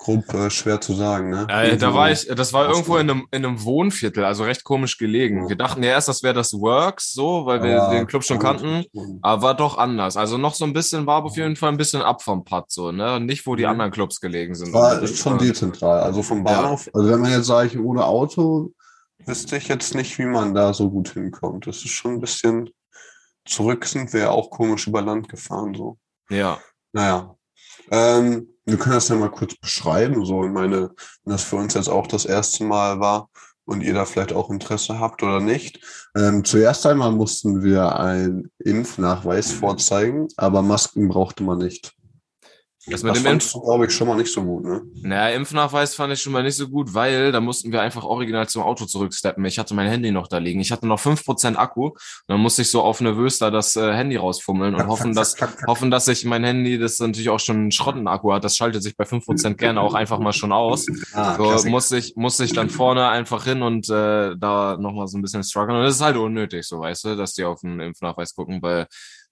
Grob 0.01 0.33
äh, 0.33 0.49
schwer 0.49 0.81
zu 0.81 0.93
sagen. 0.93 1.29
Ne? 1.29 1.45
Äh, 1.47 1.77
da 1.77 1.93
war 1.93 2.11
ich, 2.11 2.25
das 2.27 2.53
war 2.53 2.67
irgendwo 2.67 2.97
in 2.97 3.09
einem, 3.09 3.27
in 3.31 3.45
einem 3.45 3.63
Wohnviertel, 3.63 4.25
also 4.25 4.43
recht 4.43 4.63
komisch 4.63 4.97
gelegen. 4.97 5.47
Wir 5.47 5.55
dachten 5.55 5.83
ja 5.83 5.91
erst, 5.91 6.07
das 6.07 6.23
wäre 6.23 6.33
das 6.33 6.53
Works, 6.53 7.11
so, 7.11 7.45
weil 7.45 7.61
wir 7.61 7.69
ja, 7.69 7.89
den 7.91 8.07
Club 8.07 8.23
schon 8.23 8.39
kannten, 8.39 8.83
aber 9.21 9.41
war 9.41 9.55
doch 9.55 9.77
anders. 9.77 10.17
Also 10.17 10.37
noch 10.37 10.55
so 10.55 10.65
ein 10.65 10.73
bisschen, 10.73 11.05
war 11.05 11.23
auf 11.23 11.37
jeden 11.37 11.55
Fall 11.55 11.69
ein 11.69 11.77
bisschen 11.77 12.01
ab 12.01 12.23
vom 12.23 12.43
Pad, 12.43 12.71
so, 12.71 12.91
ne? 12.91 13.19
Nicht, 13.19 13.45
wo 13.45 13.55
die 13.55 13.63
mhm. 13.63 13.69
anderen 13.69 13.91
Clubs 13.91 14.19
gelegen 14.19 14.55
sind. 14.55 14.73
War 14.73 15.05
schon 15.05 15.37
dezentral. 15.37 16.01
Also 16.01 16.23
vom 16.23 16.43
Bahnhof, 16.43 16.87
ja. 16.87 16.91
also 16.95 17.09
wenn 17.09 17.21
man 17.21 17.31
jetzt 17.31 17.45
sage, 17.45 17.79
ohne 17.79 18.03
Auto, 18.05 18.71
wüsste 19.25 19.57
ich 19.57 19.67
jetzt 19.67 19.93
nicht, 19.93 20.17
wie 20.17 20.25
man 20.25 20.55
da 20.55 20.73
so 20.73 20.89
gut 20.89 21.09
hinkommt. 21.09 21.67
Das 21.67 21.77
ist 21.77 21.91
schon 21.91 22.13
ein 22.13 22.19
bisschen 22.19 22.71
zurück 23.45 23.85
sind 23.85 24.13
wir 24.13 24.31
auch 24.31 24.49
komisch 24.49 24.87
über 24.87 25.01
Land 25.01 25.29
gefahren, 25.29 25.73
so. 25.75 25.97
Ja. 26.29 26.59
Naja. 26.93 27.35
Ähm, 27.89 28.50
wir 28.65 28.77
können 28.77 28.95
das 28.95 29.09
ja 29.09 29.15
mal 29.15 29.31
kurz 29.31 29.55
beschreiben. 29.55 30.25
So, 30.25 30.45
ich 30.45 30.51
meine, 30.51 30.91
wenn 31.23 31.31
das 31.31 31.43
für 31.43 31.55
uns 31.57 31.73
jetzt 31.73 31.89
auch 31.89 32.07
das 32.07 32.25
erste 32.25 32.63
Mal 32.63 32.99
war 32.99 33.29
und 33.65 33.81
ihr 33.81 33.93
da 33.93 34.05
vielleicht 34.05 34.33
auch 34.33 34.49
Interesse 34.49 34.99
habt 34.99 35.23
oder 35.23 35.39
nicht. 35.39 35.79
Ähm, 36.15 36.43
zuerst 36.43 36.85
einmal 36.85 37.11
mussten 37.11 37.63
wir 37.63 37.99
einen 37.99 38.51
Impfnachweis 38.59 39.51
vorzeigen, 39.51 40.27
aber 40.37 40.61
Masken 40.61 41.07
brauchte 41.07 41.43
man 41.43 41.59
nicht. 41.59 41.93
Das 42.87 43.03
mit 43.03 43.15
das 43.15 43.21
dem 43.21 43.33
Impf 43.33 43.53
glaube 43.53 43.85
ich, 43.85 43.93
schon 43.93 44.07
mal 44.07 44.17
nicht 44.17 44.33
so 44.33 44.43
gut, 44.43 44.63
ne? 44.63 44.81
Naja, 45.03 45.35
Impfnachweis 45.35 45.93
fand 45.93 46.13
ich 46.13 46.21
schon 46.21 46.33
mal 46.33 46.41
nicht 46.41 46.55
so 46.55 46.67
gut, 46.67 46.95
weil 46.95 47.31
da 47.31 47.39
mussten 47.39 47.71
wir 47.71 47.79
einfach 47.81 48.03
original 48.03 48.49
zum 48.49 48.63
Auto 48.63 48.85
zurücksteppen. 48.85 49.45
Ich 49.45 49.59
hatte 49.59 49.75
mein 49.75 49.87
Handy 49.87 50.09
noch 50.09 50.27
da 50.27 50.39
liegen. 50.39 50.59
Ich 50.61 50.71
hatte 50.71 50.87
noch 50.87 50.99
fünf 50.99 51.23
Prozent 51.23 51.59
Akku. 51.59 51.89
Und 51.89 51.97
dann 52.27 52.39
musste 52.39 52.63
ich 52.63 52.71
so 52.71 52.81
auf 52.81 52.99
nervös 52.99 53.37
da 53.37 53.51
das 53.51 53.75
äh, 53.75 53.93
Handy 53.93 54.15
rausfummeln 54.15 54.73
und 54.73 54.87
hoffen, 54.87 55.13
dass, 55.13 55.35
hoffen, 55.67 55.91
dass 55.91 56.07
ich 56.07 56.25
mein 56.25 56.43
Handy, 56.43 56.79
das 56.79 56.97
natürlich 56.97 57.29
auch 57.29 57.39
schon 57.39 57.57
einen 57.57 57.71
Schrottenakku 57.71 58.33
hat, 58.33 58.43
das 58.43 58.57
schaltet 58.57 58.81
sich 58.81 58.97
bei 58.97 59.05
fünf 59.05 59.25
Prozent 59.25 59.59
gerne 59.59 59.79
auch 59.79 59.93
einfach 59.93 60.19
mal 60.19 60.33
schon 60.33 60.51
aus. 60.51 60.87
Ah, 61.13 61.35
so 61.57 61.67
musste 61.67 61.97
ich, 61.97 62.15
musste 62.15 62.45
ich 62.45 62.53
dann 62.53 62.69
vorne 62.69 63.09
einfach 63.09 63.43
hin 63.43 63.61
und 63.61 63.89
äh, 63.89 64.35
da 64.37 64.77
nochmal 64.79 65.07
so 65.07 65.17
ein 65.17 65.21
bisschen 65.21 65.43
strugglen. 65.43 65.77
Und 65.77 65.83
das 65.83 65.95
ist 65.95 66.01
halt 66.01 66.15
unnötig, 66.15 66.65
so 66.65 66.79
weißt 66.79 67.03
du, 67.03 67.15
dass 67.17 67.33
die 67.33 67.43
auf 67.43 67.61
den 67.61 67.79
Impfnachweis 67.79 68.33
gucken, 68.33 68.61
weil 68.61 68.87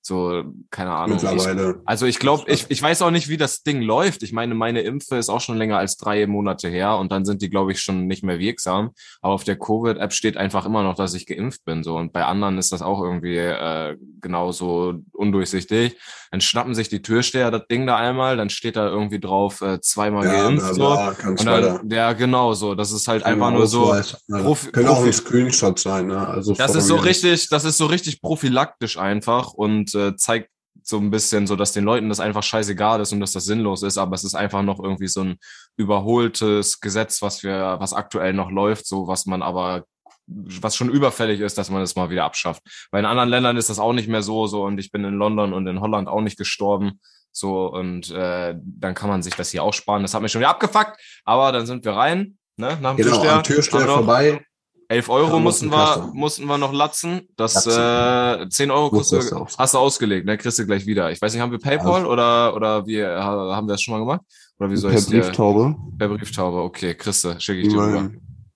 So, 0.09 0.43
keine 0.71 0.89
Ahnung. 0.89 1.19
Mittlerweile. 1.21 1.69
Ich, 1.69 1.75
also 1.87 2.07
ich 2.07 2.17
glaube, 2.17 2.51
ich, 2.51 2.65
ich 2.69 2.81
weiß 2.81 3.03
auch 3.03 3.11
nicht, 3.11 3.29
wie 3.29 3.37
das 3.37 3.61
Ding 3.61 3.83
läuft. 3.83 4.23
Ich 4.23 4.33
meine, 4.33 4.55
meine 4.55 4.81
Impfe 4.81 5.17
ist 5.17 5.29
auch 5.29 5.39
schon 5.39 5.59
länger 5.59 5.77
als 5.77 5.97
drei 5.97 6.25
Monate 6.25 6.67
her 6.67 6.97
und 6.97 7.11
dann 7.11 7.25
sind 7.25 7.43
die, 7.43 7.49
glaube 7.51 7.73
ich, 7.73 7.79
schon 7.79 8.07
nicht 8.07 8.23
mehr 8.23 8.39
wirksam. 8.39 8.89
Aber 9.21 9.35
auf 9.35 9.43
der 9.43 9.59
Covid-App 9.59 10.11
steht 10.11 10.35
einfach 10.35 10.65
immer 10.65 10.81
noch, 10.81 10.95
dass 10.95 11.13
ich 11.13 11.27
geimpft 11.27 11.63
bin. 11.63 11.83
So 11.83 11.95
und 11.95 12.11
bei 12.11 12.25
anderen 12.25 12.57
ist 12.57 12.71
das 12.71 12.81
auch 12.81 13.03
irgendwie 13.03 13.37
äh, 13.37 13.97
genauso 14.19 14.95
undurchsichtig. 15.11 15.95
Dann 16.31 16.41
schnappen 16.41 16.73
sich 16.73 16.89
die 16.89 17.03
Türsteher 17.03 17.51
das 17.51 17.67
Ding 17.67 17.85
da 17.85 17.97
einmal, 17.97 18.35
dann 18.35 18.49
steht 18.49 18.77
da 18.77 18.87
irgendwie 18.87 19.19
drauf 19.19 19.61
äh, 19.61 19.79
zweimal 19.79 20.25
ja, 20.25 20.31
geimpft. 20.43 20.73
so. 20.73 20.87
und 21.23 21.45
dann, 21.45 21.87
ja, 21.91 22.13
genau 22.13 22.55
so. 22.55 22.73
Das 22.73 22.91
ist 22.91 23.07
halt 23.07 23.23
einfach 23.23 23.51
nur 23.51 23.67
so. 23.67 23.95
Profi 24.27 24.71
Könnte 24.71 24.89
auch 24.89 25.03
ein 25.03 25.13
Screenshot 25.13 25.77
sein, 25.77 26.07
ne? 26.07 26.27
Also 26.27 26.55
das 26.55 26.73
ist 26.73 26.87
so 26.87 26.95
richtig, 26.95 27.47
das 27.49 27.63
ist 27.63 27.77
so 27.77 27.85
richtig 27.85 28.23
prophylaktisch 28.23 28.97
einfach 28.97 29.53
und 29.53 29.93
äh, 29.99 30.15
zeigt 30.15 30.49
so 30.81 30.97
ein 30.97 31.11
bisschen 31.11 31.45
so, 31.45 31.55
dass 31.55 31.73
den 31.73 31.83
Leuten 31.83 32.09
das 32.09 32.19
einfach 32.19 32.43
scheißegal 32.43 33.01
ist 33.01 33.11
und 33.11 33.19
dass 33.19 33.33
das 33.33 33.45
sinnlos 33.45 33.83
ist, 33.83 33.97
aber 33.97 34.15
es 34.15 34.23
ist 34.23 34.35
einfach 34.35 34.63
noch 34.63 34.79
irgendwie 34.79 35.07
so 35.07 35.21
ein 35.21 35.37
überholtes 35.77 36.79
Gesetz, 36.79 37.21
was 37.21 37.43
wir, 37.43 37.77
was 37.79 37.93
aktuell 37.93 38.33
noch 38.33 38.49
läuft, 38.49 38.87
so 38.87 39.07
was 39.07 39.25
man 39.25 39.41
aber 39.41 39.85
was 40.31 40.75
schon 40.75 40.89
überfällig 40.89 41.39
ist, 41.39 41.57
dass 41.57 41.69
man 41.69 41.81
es 41.81 41.91
das 41.91 41.95
mal 41.95 42.09
wieder 42.09 42.23
abschafft. 42.23 42.61
Weil 42.91 42.99
in 42.99 43.05
anderen 43.05 43.29
Ländern 43.29 43.57
ist 43.57 43.69
das 43.69 43.79
auch 43.79 43.93
nicht 43.93 44.07
mehr 44.07 44.21
so, 44.21 44.47
so 44.47 44.63
und 44.63 44.77
ich 44.77 44.91
bin 44.91 45.03
in 45.03 45.15
London 45.15 45.53
und 45.53 45.65
in 45.67 45.81
Holland 45.81 46.07
auch 46.07 46.21
nicht 46.21 46.37
gestorben. 46.37 46.99
So, 47.31 47.67
und 47.67 48.11
äh, 48.11 48.55
dann 48.57 48.95
kann 48.95 49.09
man 49.09 49.21
sich 49.21 49.35
das 49.35 49.49
hier 49.51 49.63
auch 49.63 49.73
sparen. 49.73 50.01
Das 50.01 50.13
hat 50.13 50.21
mich 50.21 50.31
schon 50.31 50.41
wieder 50.41 50.49
abgefuckt, 50.49 50.99
aber 51.25 51.51
dann 51.51 51.65
sind 51.65 51.85
wir 51.85 51.93
rein, 51.93 52.37
ne? 52.57 52.77
Nach 52.81 52.95
dem 52.95 53.05
genau, 53.05 53.21
Türsteher. 53.21 53.43
Türsteher 53.43 53.85
vorbei. 53.87 54.45
11 54.89 55.09
Euro 55.09 55.39
mussten 55.39 55.69
wir, 55.69 56.11
mussten 56.13 56.45
wir 56.45 56.57
noch 56.57 56.73
latzen. 56.73 57.21
Das 57.37 57.67
äh, 57.67 58.49
10 58.49 58.71
Euro 58.71 58.89
kostet, 58.89 59.31
hast 59.57 59.73
du 59.75 59.77
ausgelegt, 59.77 60.25
ne? 60.25 60.35
Kriegst 60.35 60.57
du 60.57 60.65
gleich 60.65 60.87
wieder. 60.87 61.11
Ich 61.11 61.21
weiß 61.21 61.31
nicht, 61.31 61.41
haben 61.41 61.51
wir 61.51 61.59
PayPal 61.59 61.93
also, 61.93 62.09
oder, 62.09 62.55
oder 62.55 62.87
wie 62.87 63.03
haben 63.05 63.67
wir 63.67 63.73
das 63.73 63.83
schon 63.83 63.93
mal 63.93 63.99
gemacht? 63.99 64.21
Oder 64.57 64.71
wie 64.71 64.77
soll 64.77 64.91
per 64.91 65.01
Brieftaube. 65.01 65.75
Per 65.97 66.09
Brieftaube, 66.09 66.57
okay, 66.57 66.95
kriegst 66.95 67.23
du, 67.23 67.39
schicke 67.39 67.61
ich 67.61 67.69
dir 67.69 67.79
rüber. 67.79 68.09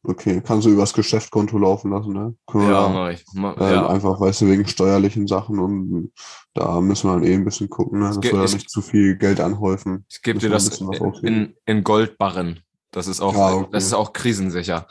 Okay, 0.06 0.42
kannst 0.46 0.66
du 0.66 0.72
übers 0.72 0.92
Geschäftskonto 0.92 1.58
laufen 1.58 1.92
lassen, 1.92 2.12
ne? 2.12 2.36
Können 2.48 2.70
ja, 2.70 2.90
mach 2.90 3.10
ich. 3.12 3.24
Ma 3.34 3.54
äh, 3.54 3.74
ja. 3.76 3.88
Einfach, 3.88 4.20
weißt 4.20 4.42
du, 4.42 4.48
wegen 4.48 4.68
steuerlichen 4.68 5.28
Sachen 5.28 5.60
und 5.60 6.12
da 6.56 6.82
müssen 6.82 7.10
wir 7.10 7.14
dann 7.14 7.24
eh 7.24 7.36
ein 7.36 7.46
bisschen 7.46 7.70
gucken, 7.70 8.00
ne? 8.00 8.08
dass 8.08 8.22
wir 8.22 8.32
da 8.32 8.42
nicht 8.42 8.70
zu 8.70 8.82
viel 8.82 9.16
Geld 9.18 9.40
anhäufen. 9.40 10.06
Ich 10.10 10.22
gebe 10.24 10.40
dir 10.40 10.50
das 10.50 10.82
in, 11.22 11.56
in 11.66 11.84
Goldbarren. 11.84 12.60
Das 12.92 13.08
ist 13.08 13.22
auch, 13.22 13.34
ja, 13.34 13.54
okay. 13.54 13.70
das 13.72 13.86
ist 13.86 13.94
auch 13.94 14.14
krisensicher. 14.14 14.88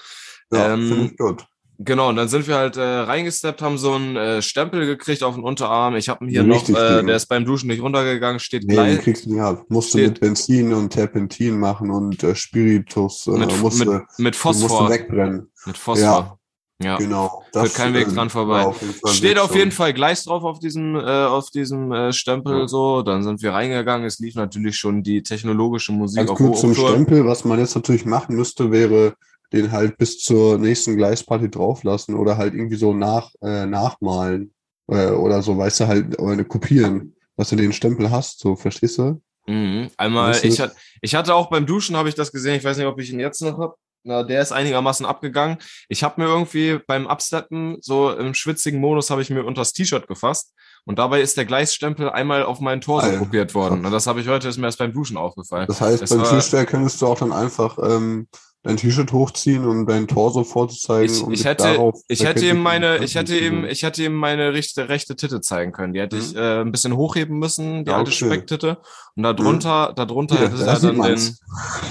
Ja, 0.52 0.74
ähm, 0.74 0.88
finde 0.88 1.04
ich 1.06 1.16
gut. 1.16 1.46
Genau, 1.84 2.10
und 2.10 2.16
dann 2.16 2.28
sind 2.28 2.46
wir 2.46 2.56
halt 2.56 2.76
äh, 2.76 2.80
reingesteppt, 2.80 3.60
haben 3.60 3.78
so 3.78 3.92
einen 3.92 4.16
äh, 4.16 4.42
Stempel 4.42 4.86
gekriegt 4.86 5.22
auf 5.22 5.34
den 5.34 5.42
Unterarm. 5.42 5.96
Ich 5.96 6.08
habe 6.08 6.24
ihn 6.24 6.30
hier 6.30 6.44
noch, 6.44 6.68
äh, 6.68 7.02
der 7.02 7.16
ist 7.16 7.26
beim 7.26 7.44
Duschen 7.44 7.68
nicht 7.68 7.82
runtergegangen, 7.82 8.38
steht 8.38 8.64
nee, 8.64 8.74
gleich. 8.74 8.96
Den 8.96 9.02
kriegst 9.02 9.26
du 9.26 9.32
nicht 9.32 9.40
ab. 9.40 9.64
Musst 9.68 9.94
du 9.94 9.98
mit 9.98 10.20
Benzin 10.20 10.72
und 10.72 10.90
Terpentin 10.90 11.58
machen 11.58 11.90
und 11.90 12.22
äh, 12.22 12.34
Spiritus. 12.34 13.26
Äh, 13.26 13.32
mit, 13.32 13.60
musst 13.60 13.84
mit, 13.84 14.02
mit 14.18 14.36
Phosphor. 14.36 14.90
Wegbrennen. 14.90 15.50
Mit 15.66 15.78
Phosphor. 15.78 16.06
Ja. 16.06 16.38
Ja, 16.82 16.96
genau. 16.96 17.44
Das, 17.52 17.62
Führt 17.62 17.74
kein 17.74 17.94
Weg 17.94 18.08
dran 18.08 18.28
vorbei. 18.28 18.62
Auf 18.64 18.82
Steht 19.06 19.38
auf 19.38 19.54
jeden 19.54 19.70
Fall 19.70 19.92
Gleis 19.92 20.24
drauf 20.24 20.42
auf 20.42 20.58
diesem, 20.58 20.96
äh, 20.96 21.00
auf 21.00 21.50
diesem 21.50 21.92
äh, 21.92 22.12
Stempel 22.12 22.60
ja. 22.60 22.68
so. 22.68 23.02
Dann 23.02 23.22
sind 23.22 23.40
wir 23.40 23.52
reingegangen. 23.52 24.06
Es 24.06 24.18
lief 24.18 24.34
natürlich 24.34 24.76
schon 24.76 25.02
die 25.02 25.22
technologische 25.22 25.92
Musik. 25.92 26.26
Ganz 26.26 26.36
kurz 26.38 26.60
zum 26.60 26.74
Stempel. 26.74 27.24
Was 27.24 27.44
man 27.44 27.58
jetzt 27.60 27.74
natürlich 27.74 28.04
machen 28.04 28.34
müsste, 28.34 28.70
wäre 28.72 29.14
den 29.52 29.72
halt 29.72 29.98
bis 29.98 30.18
zur 30.18 30.58
nächsten 30.58 30.96
Gleisparty 30.96 31.50
drauflassen 31.50 32.14
oder 32.14 32.36
halt 32.36 32.54
irgendwie 32.54 32.76
so 32.76 32.92
nach, 32.92 33.30
äh, 33.42 33.66
nachmalen 33.66 34.52
äh, 34.88 35.10
oder 35.10 35.42
so, 35.42 35.56
weißt 35.56 35.80
du, 35.80 35.86
halt, 35.86 36.18
oder 36.18 36.42
kopieren, 36.44 37.14
dass 37.36 37.50
du 37.50 37.56
den 37.56 37.72
Stempel 37.72 38.10
hast, 38.10 38.40
so, 38.40 38.56
verstehst 38.56 38.98
du? 38.98 39.20
Mhm. 39.46 39.90
Einmal, 39.96 40.38
ich, 40.42 40.60
hat, 40.60 40.74
ich 41.00 41.14
hatte 41.14 41.34
auch 41.34 41.50
beim 41.50 41.66
Duschen, 41.66 41.96
habe 41.96 42.08
ich 42.08 42.14
das 42.14 42.32
gesehen, 42.32 42.56
ich 42.56 42.64
weiß 42.64 42.76
nicht, 42.76 42.86
ob 42.86 42.98
ich 43.00 43.12
ihn 43.12 43.20
jetzt 43.20 43.42
noch 43.42 43.58
habe. 43.58 43.74
Na, 44.04 44.24
der 44.24 44.42
ist 44.42 44.50
einigermaßen 44.50 45.06
abgegangen. 45.06 45.58
Ich 45.88 46.02
habe 46.02 46.20
mir 46.20 46.26
irgendwie 46.26 46.80
beim 46.88 47.06
Absteppen, 47.06 47.76
so 47.80 48.10
im 48.10 48.34
schwitzigen 48.34 48.80
Modus, 48.80 49.10
habe 49.10 49.22
ich 49.22 49.30
mir 49.30 49.44
unter 49.44 49.60
das 49.60 49.72
T-Shirt 49.72 50.08
gefasst. 50.08 50.54
Und 50.84 50.98
dabei 50.98 51.20
ist 51.20 51.36
der 51.36 51.44
Gleisstempel 51.44 52.10
einmal 52.10 52.42
auf 52.42 52.58
meinen 52.58 52.80
Torso 52.80 53.06
Alter. 53.06 53.18
kopiert 53.18 53.54
worden. 53.54 53.86
Und 53.86 53.92
das 53.92 54.08
habe 54.08 54.20
ich 54.20 54.26
heute, 54.26 54.48
ist 54.48 54.58
mir 54.58 54.66
erst 54.66 54.78
beim 54.78 54.92
Duschen 54.92 55.16
aufgefallen. 55.16 55.66
Das 55.68 55.80
heißt, 55.80 56.02
das 56.02 56.10
beim 56.10 56.24
Türsteher 56.24 56.66
könntest 56.66 57.00
du 57.00 57.06
auch 57.06 57.18
dann 57.18 57.32
einfach 57.32 57.78
ähm, 57.80 58.26
dein 58.62 58.76
T-Shirt 58.76 59.12
hochziehen 59.12 59.64
und 59.64 59.86
dein 59.86 60.06
Torso 60.06 60.44
vorzuzeigen. 60.44 61.32
Ich, 61.32 61.40
ich 61.40 61.44
hätte, 61.44 61.92
ich 62.06 62.24
hätte 62.24 62.46
ihm 62.46 62.58
meine, 62.60 62.98
ich 62.98 63.16
hätte 63.16 63.36
ihm, 63.36 63.64
ich 63.64 63.82
hätte 63.82 64.04
ihm 64.04 64.14
meine 64.14 64.52
rechte, 64.52 64.88
rechte 64.88 65.16
Titte 65.16 65.40
zeigen 65.40 65.72
können. 65.72 65.94
Die 65.94 66.00
hätte 66.00 66.16
mhm. 66.16 66.22
ich 66.22 66.36
äh, 66.36 66.60
ein 66.60 66.70
bisschen 66.70 66.96
hochheben 66.96 67.38
müssen, 67.38 67.84
die 67.84 67.90
ja, 67.90 67.98
alte 67.98 68.10
okay. 68.10 68.26
Specktitte. 68.26 68.78
Und 69.16 69.24
darunter, 69.24 69.90
mhm. 69.90 69.94
darunter 69.96 70.38
hier, 70.38 70.50
hätte 70.50 70.64
er 70.64 70.78
dann 70.78 71.02
den. 71.02 71.36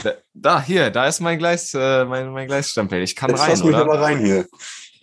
Da, 0.04 0.12
da, 0.34 0.62
hier, 0.62 0.90
da 0.92 1.08
ist 1.08 1.20
mein 1.20 1.38
Gleis, 1.38 1.74
äh, 1.74 2.06
mein, 2.06 2.32
mein 2.32 2.48
Gleisstempel. 2.48 3.02
Ich 3.02 3.16
kann 3.16 3.32
Jetzt 3.32 3.42
rein, 3.42 3.50
lass 3.50 3.64
oder? 3.64 3.78
Mich 3.84 3.88
aber 3.88 4.02
rein 4.02 4.20
hier. 4.20 4.46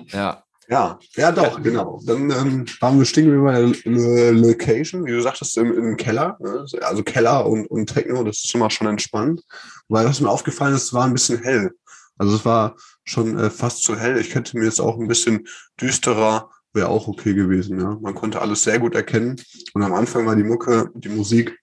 Ja. 0.08 0.42
Ja, 0.70 0.98
ja 1.16 1.32
doch, 1.32 1.62
genau. 1.62 1.98
Dann 2.04 2.30
ähm, 2.30 2.66
waren 2.80 2.98
wir 2.98 3.06
stehen 3.06 3.32
wir 3.32 3.40
bei 3.42 3.72
der 3.86 4.32
Location, 4.32 5.06
wie 5.06 5.12
du 5.12 5.22
sagtest, 5.22 5.56
im, 5.56 5.72
im 5.72 5.96
Keller. 5.96 6.36
Ne? 6.40 6.66
Also 6.82 7.02
Keller 7.02 7.46
und, 7.46 7.66
und 7.68 7.86
Techno, 7.86 8.22
das 8.22 8.44
ist 8.44 8.54
immer 8.54 8.68
schon 8.68 8.86
entspannt. 8.86 9.42
Weil 9.88 10.06
was 10.06 10.20
mir 10.20 10.30
aufgefallen 10.30 10.74
ist, 10.74 10.84
es 10.84 10.92
war 10.92 11.04
ein 11.04 11.12
bisschen 11.12 11.42
hell. 11.42 11.72
Also 12.18 12.36
es 12.36 12.44
war 12.44 12.76
schon 13.04 13.38
äh, 13.38 13.50
fast 13.50 13.82
zu 13.82 13.96
hell. 13.96 14.18
Ich 14.18 14.30
könnte 14.30 14.58
mir 14.58 14.64
jetzt 14.64 14.80
auch 14.80 14.98
ein 14.98 15.08
bisschen 15.08 15.46
düsterer, 15.80 16.50
wäre 16.72 16.88
auch 16.88 17.08
okay 17.08 17.34
gewesen. 17.34 17.80
Ja? 17.80 17.98
Man 18.00 18.14
konnte 18.14 18.40
alles 18.40 18.64
sehr 18.64 18.78
gut 18.78 18.94
erkennen. 18.94 19.36
Und 19.72 19.82
am 19.82 19.94
Anfang 19.94 20.26
war 20.26 20.36
die 20.36 20.44
Mucke, 20.44 20.90
die 20.94 21.08
Musik 21.08 21.58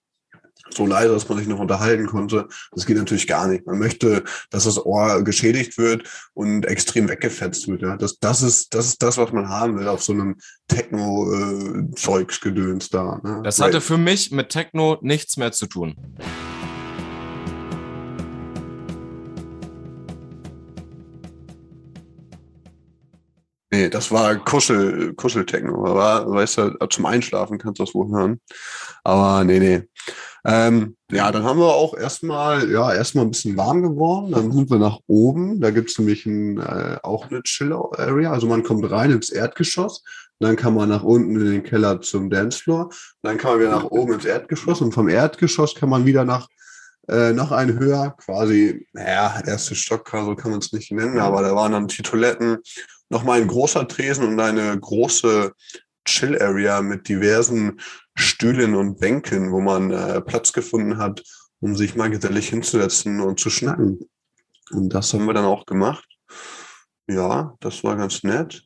so 0.70 0.86
leise, 0.86 1.12
dass 1.12 1.28
man 1.28 1.38
sich 1.38 1.46
noch 1.46 1.60
unterhalten 1.60 2.06
konnte. 2.06 2.48
Das 2.72 2.86
geht 2.86 2.96
natürlich 2.96 3.28
gar 3.28 3.48
nicht. 3.48 3.66
Man 3.66 3.78
möchte, 3.78 4.24
dass 4.50 4.64
das 4.64 4.84
Ohr 4.84 5.22
geschädigt 5.22 5.78
wird 5.78 6.08
und 6.34 6.66
extrem 6.66 7.08
weggefetzt 7.08 7.68
wird. 7.68 7.82
Ja. 7.82 7.96
Das, 7.96 8.18
das, 8.18 8.42
ist, 8.42 8.74
das 8.74 8.86
ist 8.86 9.00
das, 9.02 9.16
was 9.16 9.30
man 9.32 9.48
haben 9.48 9.78
will 9.78 9.86
auf 9.88 10.02
so 10.02 10.12
einem 10.12 10.36
Techno-Zeugsgedöns 10.68 12.90
da. 12.90 13.20
Ne? 13.22 13.42
Das 13.44 13.60
hatte 13.60 13.80
für 13.80 13.98
mich 13.98 14.32
mit 14.32 14.48
Techno 14.48 14.98
nichts 15.02 15.36
mehr 15.36 15.52
zu 15.52 15.66
tun. 15.66 15.94
Nee, 23.76 23.90
das 23.90 24.10
war 24.10 24.36
Kuschel, 24.36 25.12
Kuscheltechno. 25.12 25.84
Aber 25.84 26.30
weißt 26.30 26.58
du, 26.58 26.88
zum 26.88 27.04
Einschlafen 27.04 27.58
kannst 27.58 27.78
du 27.78 27.84
das 27.84 27.94
wohl 27.94 28.08
hören. 28.08 28.40
Aber 29.04 29.44
nee, 29.44 29.58
nee. 29.58 29.82
Ähm, 30.46 30.96
ja, 31.10 31.30
dann 31.30 31.44
haben 31.44 31.58
wir 31.58 31.66
auch 31.66 31.94
erstmal, 31.94 32.70
ja, 32.70 32.94
erstmal 32.94 33.26
ein 33.26 33.32
bisschen 33.32 33.58
warm 33.58 33.82
geworden. 33.82 34.32
Dann 34.32 34.50
sind 34.50 34.70
wir 34.70 34.78
nach 34.78 35.00
oben. 35.06 35.60
Da 35.60 35.70
gibt's 35.72 35.98
nämlich 35.98 36.24
ein, 36.24 36.58
äh, 36.58 36.96
auch 37.02 37.28
eine 37.28 37.42
Chill-Area. 37.42 38.32
Also 38.32 38.46
man 38.46 38.62
kommt 38.62 38.90
rein 38.90 39.10
ins 39.10 39.28
Erdgeschoss. 39.28 40.02
Dann 40.38 40.56
kann 40.56 40.72
man 40.72 40.88
nach 40.88 41.02
unten 41.02 41.36
in 41.38 41.52
den 41.52 41.62
Keller 41.62 42.00
zum 42.00 42.30
Dancefloor. 42.30 42.88
Dann 43.20 43.36
kann 43.36 43.52
man 43.52 43.60
wieder 43.60 43.72
nach 43.72 43.90
oben 43.90 44.14
ins 44.14 44.24
Erdgeschoss. 44.24 44.80
Und 44.80 44.92
vom 44.92 45.10
Erdgeschoss 45.10 45.74
kann 45.74 45.90
man 45.90 46.06
wieder 46.06 46.24
nach 46.24 46.48
äh, 47.08 47.32
noch 47.32 47.52
ein 47.52 47.78
höher, 47.78 48.14
quasi, 48.18 48.86
naja, 48.92 49.40
erste 49.46 49.74
Stock, 49.74 50.08
so 50.10 50.34
kann 50.34 50.50
man 50.50 50.60
es 50.60 50.72
nicht 50.72 50.92
nennen, 50.92 51.18
aber 51.18 51.42
da 51.42 51.54
waren 51.54 51.72
dann 51.72 51.88
die 51.88 52.02
Toiletten, 52.02 52.58
nochmal 53.08 53.40
ein 53.40 53.46
großer 53.46 53.86
Tresen 53.86 54.26
und 54.26 54.40
eine 54.40 54.78
große 54.78 55.52
Chill-Area 56.04 56.82
mit 56.82 57.08
diversen 57.08 57.80
Stühlen 58.14 58.74
und 58.74 58.98
Bänken, 58.98 59.52
wo 59.52 59.60
man 59.60 59.90
äh, 59.90 60.20
Platz 60.20 60.52
gefunden 60.52 60.98
hat, 60.98 61.22
um 61.60 61.76
sich 61.76 61.96
mal 61.96 62.10
gesellig 62.10 62.48
hinzusetzen 62.48 63.20
und 63.20 63.40
zu 63.40 63.50
schnacken. 63.50 64.08
Und 64.70 64.90
das 64.90 65.12
haben 65.12 65.26
wir 65.26 65.34
dann 65.34 65.44
auch 65.44 65.66
gemacht. 65.66 66.06
Ja, 67.08 67.54
das 67.60 67.84
war 67.84 67.96
ganz 67.96 68.22
nett. 68.24 68.65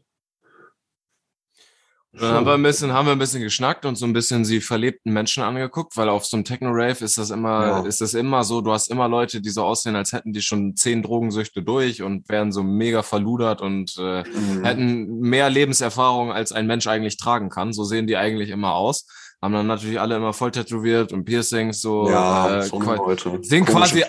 Dann 2.13 2.35
haben 2.35 2.47
wir 2.47 2.55
ein 2.55 2.63
bisschen, 2.63 2.93
haben 2.93 3.07
wir 3.07 3.13
ein 3.13 3.21
bisschen 3.21 3.43
geschnackt 3.43 3.85
und 3.85 3.95
so 3.95 4.05
ein 4.05 4.13
bisschen 4.13 4.45
sie 4.45 4.61
verlebten 4.61 5.13
Menschen 5.13 5.45
angeguckt, 5.45 5.97
weil 5.97 6.09
auf 6.09 6.27
so 6.27 6.37
einem 6.37 6.45
Techno-Rave 6.45 7.05
ist 7.05 7.19
das 7.19 7.31
immer, 7.31 7.67
ja. 7.67 7.81
ist 7.83 8.01
das 8.01 8.15
immer 8.15 8.43
so, 8.43 8.61
du 8.63 8.73
hast 8.73 8.91
immer 8.91 9.09
Leute, 9.09 9.41
die 9.41 9.51
so 9.51 9.63
aussehen, 9.63 9.95
als 9.95 10.13
hätten 10.13 10.33
die 10.33 10.43
schon 10.43 10.75
zehn 10.75 11.03
Drogensüchte 11.03 11.63
durch 11.63 12.03
und 12.03 12.29
wären 12.29 12.51
so 12.51 12.65
mega 12.65 13.05
verludert 13.05 13.63
und 13.63 13.97
äh, 13.99 14.25
mhm. 14.25 14.65
hätten 14.65 15.21
mehr 15.21 15.51
Lebenserfahrung, 15.51 16.33
als 16.33 16.51
ein 16.51 16.67
Mensch 16.67 16.89
eigentlich 16.89 17.17
tragen 17.17 17.49
kann. 17.49 17.73
So 17.73 17.85
sehen 17.85 18.09
die 18.09 18.17
eigentlich 18.17 18.51
immer 18.51 18.75
aus. 18.75 19.07
Haben 19.41 19.55
dann 19.55 19.67
natürlich 19.69 20.01
alle 20.01 20.17
immer 20.17 20.33
voll 20.33 20.51
tätowiert 20.51 21.13
und 21.13 21.25
Piercings 21.25 21.81
so. 21.81 22.11
Ja, 22.11 22.59
äh, 22.59 22.63
so 22.63 22.81
Leute. 22.81 23.39
Sehen 23.43 23.65
quasi, 23.65 24.05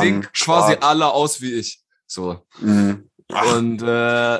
sehen 0.00 0.26
quasi 0.34 0.76
alle 0.80 1.10
aus 1.12 1.40
wie 1.40 1.54
ich. 1.54 1.80
So. 2.06 2.42
Mhm. 2.60 3.08
Und 3.56 3.82
äh, 3.82 4.38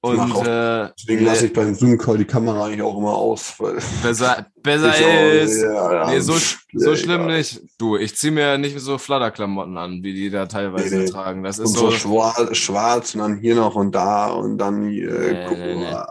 und 0.00 0.46
äh, 0.46 0.90
deswegen 0.96 1.24
lasse 1.24 1.46
ich 1.46 1.52
beim 1.52 1.74
Zoom-Call 1.74 2.18
die 2.18 2.24
Kamera 2.24 2.66
eigentlich 2.66 2.82
auch 2.82 2.96
immer 2.96 3.14
aus. 3.14 3.54
besser 4.02 4.46
besser 4.62 5.40
ist. 5.42 5.64
Auch, 5.64 5.92
ja, 5.92 6.10
nee, 6.10 6.20
so, 6.20 6.34
so 6.72 6.96
schlimm 6.96 7.28
ja. 7.28 7.36
nicht. 7.36 7.60
Du, 7.78 7.96
ich 7.96 8.14
ziehe 8.16 8.32
mir 8.32 8.58
nicht 8.58 8.78
so 8.78 8.98
Flatterklamotten 8.98 9.76
an, 9.76 10.02
wie 10.02 10.14
die 10.14 10.30
da 10.30 10.46
teilweise 10.46 10.96
nee, 10.96 11.04
nee. 11.04 11.10
tragen. 11.10 11.42
Das 11.42 11.58
ist 11.58 11.70
und 11.70 11.74
so, 11.74 11.90
so 11.90 11.96
schwarz, 11.96 12.56
schwarz 12.56 13.14
und 13.14 13.20
dann 13.20 13.38
hier 13.38 13.54
noch 13.54 13.74
und 13.74 13.94
da 13.94 14.28
und 14.28 14.58
dann 14.58 14.88
äh, 14.88 15.02
äh, 15.02 16.06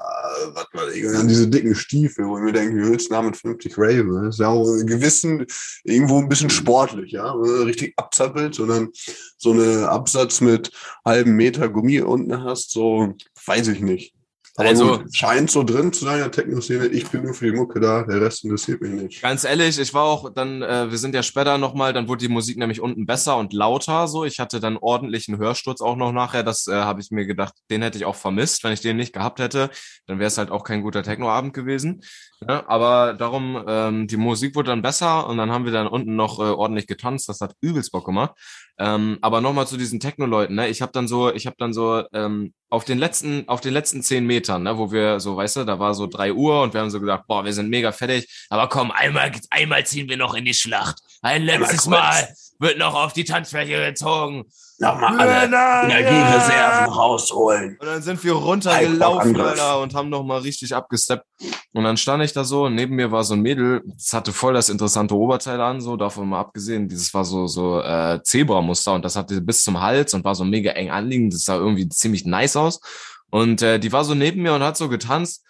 was 0.53 0.67
weiß 0.74 0.96
ich, 0.96 1.06
und 1.06 1.13
dann 1.13 1.27
diese 1.27 1.48
dicken 1.48 1.75
Stiefel, 1.75 2.27
wo 2.27 2.38
ich 2.38 2.44
mir 2.44 2.53
denke, 2.53 2.75
wie 2.75 2.89
willst 2.89 3.10
du 3.10 3.15
damit 3.15 3.38
50 3.38 3.74
Raven? 3.77 4.25
Das 4.25 4.36
ist 4.36 4.39
ja 4.39 4.48
auch 4.48 4.67
ein 4.67 4.88
gewissen, 4.88 5.46
irgendwo 5.84 6.20
ein 6.20 6.29
bisschen 6.29 6.50
sportlich, 6.50 7.12
ja, 7.12 7.32
richtig 7.32 7.94
abzappelt 7.98 8.60
und 8.60 8.67
dann 8.67 8.89
so 9.38 9.51
eine 9.51 9.89
Absatz 9.89 10.41
mit 10.41 10.72
halben 11.06 11.36
Meter 11.36 11.70
Gummi 11.70 12.01
unten 12.01 12.44
hast, 12.44 12.72
so, 12.72 13.13
weiß 13.48 13.68
ich 13.70 13.82
nicht. 13.82 14.16
Aber 14.60 14.70
also 14.70 14.98
gut, 14.98 15.16
scheint 15.16 15.52
so 15.52 15.64
drin 15.64 15.94
zu 15.94 16.04
sein 16.04 16.16
in 16.16 16.22
der 16.24 16.32
Techno-Szene. 16.32 16.88
Ich 16.88 17.08
bin 17.10 17.22
nur 17.22 17.36
für 17.36 17.46
die 17.46 17.56
Mucke 17.56 17.80
da, 17.80 18.02
der 18.02 18.20
Rest 18.22 18.44
interessiert 18.44 18.82
mich 18.82 18.90
nicht. 18.90 19.22
Ganz 19.22 19.44
ehrlich, 19.44 19.78
ich 19.78 19.94
war 19.94 20.06
auch 20.06 20.34
dann, 20.34 20.64
äh, 20.64 20.90
wir 20.90 20.98
sind 20.98 21.14
ja 21.14 21.22
später 21.22 21.60
nochmal, 21.60 21.94
dann 21.94 22.08
wurde 22.08 22.26
die 22.26 22.34
Musik 22.34 22.58
nämlich 22.58 22.82
unten 22.82 23.06
besser 23.06 23.38
und 23.38 23.54
lauter 23.54 24.08
so. 24.08 24.26
Ich 24.26 24.40
hatte 24.40 24.60
dann 24.60 24.78
ordentlichen 24.78 25.38
Hörsturz 25.38 25.80
auch 25.80 25.96
noch 25.96 26.12
nachher. 26.12 26.42
Das 26.42 26.66
äh, 26.66 26.74
habe 26.74 27.02
ich 27.02 27.12
mir 27.12 27.28
gedacht, 27.28 27.54
den 27.70 27.84
hätte 27.84 28.00
ich 28.00 28.06
auch 28.06 28.16
vermisst. 28.16 28.64
Wenn 28.64 28.74
ich 28.74 28.82
den 28.82 28.98
nicht 28.98 29.14
gehabt 29.14 29.40
hätte, 29.40 29.70
dann 30.08 30.18
wäre 30.18 30.28
es 30.28 30.40
halt 30.40 30.50
auch 30.50 30.64
kein 30.64 30.82
guter 30.82 31.04
Techno-Abend 31.04 31.54
gewesen. 31.54 32.02
Ja, 32.48 32.68
aber 32.68 33.14
darum, 33.14 33.64
ähm, 33.68 34.08
die 34.08 34.18
Musik 34.18 34.56
wurde 34.56 34.72
dann 34.72 34.82
besser 34.82 35.28
und 35.28 35.38
dann 35.38 35.52
haben 35.52 35.66
wir 35.66 35.72
dann 35.72 35.88
unten 35.88 36.16
noch 36.16 36.40
äh, 36.40 36.44
ordentlich 36.44 36.88
getanzt. 36.88 37.30
Das 37.30 37.42
hat 37.42 37.54
übelst 37.62 37.92
Bock 37.92 38.06
gemacht. 38.06 38.34
Ähm, 38.80 39.18
aber 39.22 39.42
nochmal 39.42 39.66
zu 39.66 39.76
diesen 39.78 40.00
Techno-Leuten, 40.00 40.54
ne? 40.54 40.68
Ich 40.68 40.84
habe 40.84 40.92
dann 40.92 41.08
so, 41.08 41.34
ich 41.34 41.48
habe 41.48 41.56
dann 41.58 41.74
so 41.74 42.04
ähm, 42.14 42.54
auf 42.70 42.86
den 42.86 43.00
letzten, 43.00 43.48
auf 43.48 43.60
den 43.60 43.74
letzten 43.74 44.04
zehn 44.04 44.26
Metern, 44.28 44.47
ne, 44.48 44.77
wo 44.77 44.92
wir 44.92 45.20
so, 45.20 45.36
weißt 45.36 45.58
du, 45.58 45.63
da 45.66 45.80
war 45.80 45.94
so 45.94 46.08
drei 46.08 46.34
Uhr 46.34 46.62
und 46.62 46.74
wir 46.74 46.82
haben 46.82 46.89
so 46.89 47.00
gesagt, 47.00 47.27
boah, 47.27 47.44
wir 47.44 47.54
sind 47.54 47.70
mega 47.70 47.92
fertig, 47.92 48.27
aber 48.50 48.68
komm, 48.68 48.92
einmal, 48.92 49.32
einmal 49.50 49.86
ziehen 49.86 50.10
wir 50.10 50.18
noch 50.18 50.34
in 50.34 50.46
die 50.46 50.54
Schlacht. 50.54 51.00
Ein 51.22 51.44
letztes 51.44 51.86
Mal 51.88 52.27
wird 52.60 52.77
noch 52.77 52.96
auf 52.96 53.13
die 53.13 53.24
Tanzfläche 53.24 53.86
gezogen. 53.86 54.46
Nochmal 54.80 55.20
alle 55.20 55.46
Energiereserven 55.86 56.94
rausholen. 56.94 57.77
Und 57.80 57.88
dann 57.88 58.01
sind 58.04 58.24
wir 58.24 58.34
runtergelaufen, 58.34 59.39
Alter, 59.39 59.82
und 59.82 59.96
haben 59.96 60.10
nochmal 60.10 60.42
richtig 60.42 60.75
abgesteppt. 60.75 61.25
Und 61.74 61.84
dann 61.84 61.98
stand 61.98 62.24
ich 62.24 62.34
da 62.34 62.44
so, 62.44 62.66
und 62.66 62.75
neben 62.75 62.96
mir 62.96 63.12
war 63.12 63.24
so 63.24 63.34
ein 63.34 63.42
Mädel, 63.42 63.82
das 63.86 64.13
hatte 64.13 64.34
voll 64.34 64.54
das 64.54 64.70
interessante 64.70 65.16
Oberteil 65.16 65.60
an, 65.62 65.82
so, 65.82 65.98
davon 65.98 66.30
mal 66.30 66.39
abgesehen. 66.39 66.88
Dieses 66.88 67.12
war 67.13 67.25
so, 67.25 67.48
so 67.48 67.82
äh, 67.82 68.22
Zebra-Muster 68.24 68.94
und 68.94 69.04
das 69.04 69.16
hatte 69.16 69.42
bis 69.42 69.63
zum 69.63 69.82
Hals 69.82 70.13
und 70.13 70.24
war 70.24 70.36
so 70.36 70.46
mega 70.46 70.72
eng 70.72 70.92
anliegend. 70.92 71.34
Das 71.34 71.44
sah 71.44 71.56
irgendwie 71.56 71.89
ziemlich 71.89 72.25
nice 72.25 72.56
aus. 72.56 72.80
Und 73.29 73.62
äh, 73.62 73.79
die 73.79 73.91
war 73.91 74.05
so 74.05 74.15
neben 74.15 74.41
mir 74.41 74.53
und 74.53 74.63
hat 74.63 74.77
so 74.77 74.89
getanzt. 74.89 75.43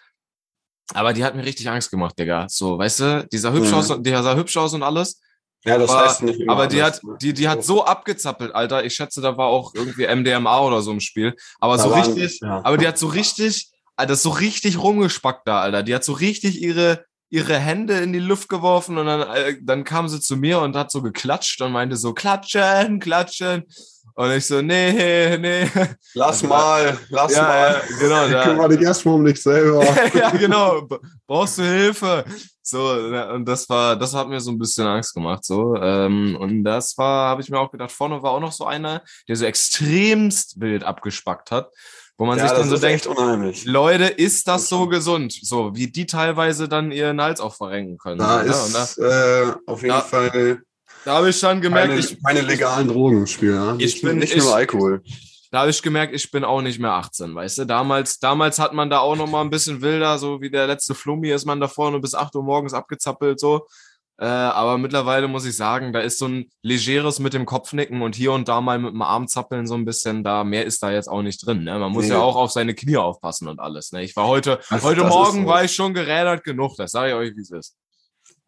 Aber 0.93 1.13
die 1.13 1.23
hat 1.23 1.35
mir 1.35 1.45
richtig 1.45 1.69
Angst 1.69 1.91
gemacht, 1.91 2.17
Digga. 2.17 2.47
So, 2.49 2.77
weißt 2.77 2.99
du, 2.99 3.27
dieser 3.31 3.51
hübsch 3.51 3.69
mhm. 3.69 3.75
aus, 3.75 3.93
der 3.99 4.23
sah 4.23 4.35
hübsch 4.35 4.55
aus 4.57 4.73
und 4.73 4.83
alles. 4.83 5.19
Ja, 5.65 5.77
das 5.77 5.89
aber, 5.89 6.05
heißt 6.05 6.23
nicht 6.23 6.39
immer 6.39 6.53
Aber 6.53 6.67
die 6.67 6.81
hat, 6.81 7.01
die, 7.21 7.33
die 7.33 7.49
hat 7.49 7.63
so 7.63 7.83
abgezappelt, 7.83 8.55
Alter. 8.55 8.85
Ich 8.85 8.93
schätze, 8.93 9.21
da 9.21 9.37
war 9.37 9.47
auch 9.47 9.73
irgendwie 9.75 10.07
MDMA 10.07 10.59
oder 10.61 10.81
so 10.81 10.91
im 10.91 11.01
Spiel. 11.01 11.35
Aber 11.59 11.77
da 11.77 11.83
so 11.83 11.91
waren, 11.91 12.13
richtig, 12.13 12.39
ja. 12.41 12.61
aber 12.63 12.77
die 12.77 12.87
hat 12.87 12.97
so 12.97 13.07
richtig, 13.07 13.69
Alter, 13.95 14.15
so 14.15 14.29
richtig 14.29 14.77
rumgespackt 14.77 15.47
da, 15.47 15.59
Alter. 15.61 15.83
Die 15.83 15.93
hat 15.93 16.05
so 16.05 16.13
richtig 16.13 16.61
ihre, 16.61 17.03
ihre 17.29 17.57
Hände 17.59 17.95
in 17.95 18.13
die 18.13 18.19
Luft 18.19 18.47
geworfen 18.47 18.97
und 18.97 19.07
dann, 19.07 19.21
äh, 19.35 19.57
dann 19.61 19.83
kam 19.83 20.07
sie 20.07 20.21
zu 20.21 20.37
mir 20.37 20.61
und 20.61 20.75
hat 20.77 20.91
so 20.91 21.01
geklatscht 21.01 21.61
und 21.61 21.73
meinte 21.73 21.97
so, 21.97 22.13
klatschen, 22.13 22.99
klatschen. 22.99 23.65
Und 24.17 24.31
ich 24.31 24.47
so, 24.47 24.63
nee, 24.63 25.37
nee. 25.37 25.69
Lass 26.15 26.41
mal, 26.41 26.97
lass 27.09 27.35
ja, 27.35 27.43
mal. 27.43 27.83
Ja, 27.87 27.97
genau. 27.99 28.27
Da, 28.27 28.43
kümmere 28.45 28.69
dich 28.69 28.81
erstmal 28.81 29.13
um 29.13 29.23
dich 29.23 29.39
selber. 29.39 29.85
ja, 30.15 30.31
genau. 30.31 30.87
Brauchst 31.27 31.59
du 31.59 31.61
Hilfe? 31.61 32.25
So, 32.63 32.93
und 32.93 33.45
das 33.45 33.69
war, 33.69 33.95
das 33.95 34.15
hat 34.15 34.27
mir 34.27 34.39
so 34.39 34.49
ein 34.49 34.57
bisschen 34.57 34.87
Angst 34.87 35.13
gemacht, 35.13 35.45
so. 35.45 35.75
Ähm, 35.75 36.35
und 36.39 36.63
das 36.63 36.97
war, 36.97 37.29
habe 37.29 37.43
ich 37.43 37.49
mir 37.51 37.59
auch 37.59 37.69
gedacht, 37.69 37.91
vorne 37.91 38.23
war 38.23 38.31
auch 38.31 38.39
noch 38.39 38.51
so 38.51 38.65
einer, 38.65 39.03
der 39.27 39.35
so 39.35 39.45
extremst 39.45 40.59
wild 40.59 40.83
abgespackt 40.83 41.51
hat. 41.51 41.69
Wo 42.17 42.25
man 42.25 42.39
ja, 42.39 42.47
sich 42.47 42.57
dann 42.57 42.67
so 42.67 42.77
denkt. 42.77 43.07
Leute, 43.65 44.05
ist 44.05 44.47
das 44.47 44.67
so 44.67 44.87
gesund? 44.87 45.37
So, 45.39 45.75
wie 45.75 45.91
die 45.91 46.07
teilweise 46.07 46.67
dann 46.67 46.91
ihren 46.91 47.21
Hals 47.21 47.39
auch 47.39 47.53
verrenken 47.53 47.99
können. 47.99 48.17
Da 48.17 48.43
so, 48.43 48.79
ist 48.79 48.97
da, 48.97 49.49
äh, 49.51 49.53
auf 49.67 49.83
jeden 49.83 49.93
da, 49.93 50.01
Fall 50.01 50.63
da 51.07 51.15
habe 51.15 51.29
ich 51.29 51.39
schon 51.39 51.61
gemerkt, 51.61 51.87
keine, 51.87 51.99
ich. 52.01 52.21
Keine 52.21 52.41
legalen 52.41 52.89
Drogen 52.89 53.19
im 53.19 53.27
Spiel, 53.27 53.53
ja? 53.53 53.75
Ich, 53.77 53.95
ich 53.95 54.01
bin 54.01 54.17
nicht 54.17 54.35
ich, 54.35 54.43
nur 54.43 54.53
Alkohol. 54.53 55.01
Da 55.51 55.59
habe 55.59 55.69
ich 55.69 55.81
gemerkt, 55.81 56.13
ich 56.13 56.29
bin 56.31 56.43
auch 56.43 56.61
nicht 56.61 56.79
mehr 56.79 56.91
18, 56.91 57.33
weißt 57.33 57.59
du? 57.59 57.65
Damals, 57.65 58.19
damals 58.19 58.59
hat 58.59 58.73
man 58.73 58.89
da 58.89 58.99
auch 58.99 59.15
noch 59.15 59.29
mal 59.29 59.39
ein 59.39 59.49
bisschen 59.49 59.81
wilder, 59.81 60.17
so 60.17 60.41
wie 60.41 60.49
der 60.49 60.67
letzte 60.67 60.93
Flummi 60.93 61.29
ist 61.29 61.45
man 61.45 61.61
da 61.61 61.69
vorne 61.69 62.01
bis 62.01 62.13
8 62.13 62.35
Uhr 62.35 62.43
morgens 62.43 62.73
abgezappelt, 62.73 63.39
so. 63.39 63.65
Äh, 64.19 64.25
aber 64.25 64.77
mittlerweile 64.77 65.29
muss 65.29 65.45
ich 65.45 65.55
sagen, 65.55 65.93
da 65.93 66.01
ist 66.01 66.19
so 66.19 66.27
ein 66.27 66.49
legeres 66.61 67.19
mit 67.19 67.33
dem 67.33 67.45
Kopfnicken 67.45 68.01
und 68.01 68.15
hier 68.15 68.33
und 68.33 68.49
da 68.49 68.59
mal 68.59 68.77
mit 68.77 68.91
dem 68.91 69.01
Arm 69.01 69.29
zappeln 69.29 69.65
so 69.65 69.75
ein 69.75 69.85
bisschen, 69.85 70.25
da 70.25 70.43
mehr 70.43 70.65
ist 70.65 70.83
da 70.83 70.91
jetzt 70.91 71.07
auch 71.07 71.21
nicht 71.21 71.45
drin. 71.45 71.63
Ne? 71.63 71.79
Man 71.79 71.93
muss 71.93 72.07
nee. 72.07 72.11
ja 72.11 72.19
auch 72.19 72.35
auf 72.35 72.51
seine 72.51 72.75
Knie 72.75 72.97
aufpassen 72.97 73.47
und 73.47 73.61
alles. 73.61 73.93
Ne? 73.93 74.03
Ich 74.03 74.15
war 74.17 74.27
heute, 74.27 74.59
das, 74.69 74.83
heute 74.83 75.01
das 75.01 75.09
Morgen 75.09 75.43
so. 75.43 75.47
war 75.47 75.63
ich 75.63 75.73
schon 75.73 75.93
gerädert 75.93 76.43
genug, 76.43 76.75
das 76.75 76.91
sage 76.91 77.11
ich 77.11 77.15
euch, 77.15 77.35
wie 77.37 77.41
es 77.41 77.51
ist. 77.51 77.77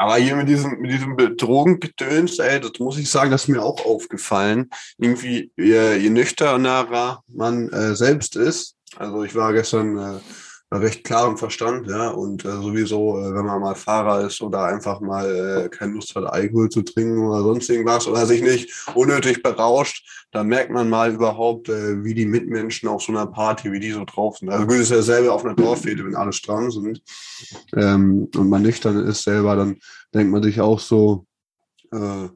Aber 0.02 0.16
hier 0.16 0.38
mit 0.38 0.48
diesem, 0.48 0.80
mit 0.80 0.92
diesem 0.92 1.18
Drogengedöns, 1.18 2.40
ey, 2.40 2.62
das 2.62 2.80
muss 2.80 2.98
ich 2.98 3.10
sagen, 3.10 3.32
das 3.32 3.44
ist 3.44 3.48
mir 3.50 3.62
auch 3.62 3.86
aufgefallen. 3.86 4.70
Irgendwie, 4.98 5.52
je, 5.58 5.98
je 5.98 6.10
nüchternerer 6.10 7.22
man 7.28 7.68
äh, 7.70 7.96
selbst 7.96 8.38
ist, 8.38 8.78
also 8.96 9.24
ich 9.24 9.36
war 9.36 9.52
gestern 9.52 9.98
äh, 9.98 10.20
recht 10.72 11.04
klar 11.04 11.28
im 11.28 11.38
Verstand, 11.38 11.88
ja, 11.88 12.10
und 12.10 12.46
äh, 12.46 12.52
sowieso, 12.52 13.18
äh, 13.18 13.34
wenn 13.34 13.46
man 13.46 13.60
mal 13.60 13.76
Fahrer 13.76 14.28
ist 14.28 14.40
oder 14.42 14.66
einfach 14.66 15.00
mal 15.00 15.66
äh, 15.66 15.70
keine 15.70 15.94
Lust 15.94 16.16
hat, 16.16 16.26
Alkohol 16.26 16.70
zu 16.70 16.84
trinken 16.84 17.28
oder 17.28 17.42
sonst 17.42 17.70
irgendwas 17.70 18.08
oder 18.08 18.26
sich 18.26 18.42
nicht 18.42 18.72
unnötig 18.94 19.42
berauscht, 19.42 20.28
dann 20.32 20.48
merkt 20.48 20.70
man 20.70 20.88
mal 20.88 21.12
überhaupt, 21.12 21.70
äh, 21.70 22.04
wie 22.04 22.14
die 22.14 22.28
Mitmenschen 22.28 22.88
auf 22.88 23.02
so 23.02 23.12
einer 23.12 23.26
Party, 23.26 23.72
wie 23.72 23.80
die 23.80 23.92
so 23.92 24.06
drauf 24.06 24.38
sind. 24.38 24.50
Also 24.50 24.68
gut, 24.68 24.78
ist 24.78 24.92
ja 24.92 25.02
selber 25.02 25.34
auf 25.34 25.44
einer 25.44 25.56
Dorffete, 25.56 26.06
wenn 26.06 26.16
alle 26.16 26.34
stramm 26.34 26.70
sind 26.70 27.02
ähm, 27.76 28.30
und 28.36 28.50
man 28.50 28.62
nüchtern 28.62 29.08
ist 29.08 29.24
selber, 29.24 29.56
dann 29.56 29.78
denkt 30.14 30.32
man 30.32 30.44
sich 30.44 30.62
auch 30.62 30.80
so, 30.80 31.26
äh, 31.92 32.30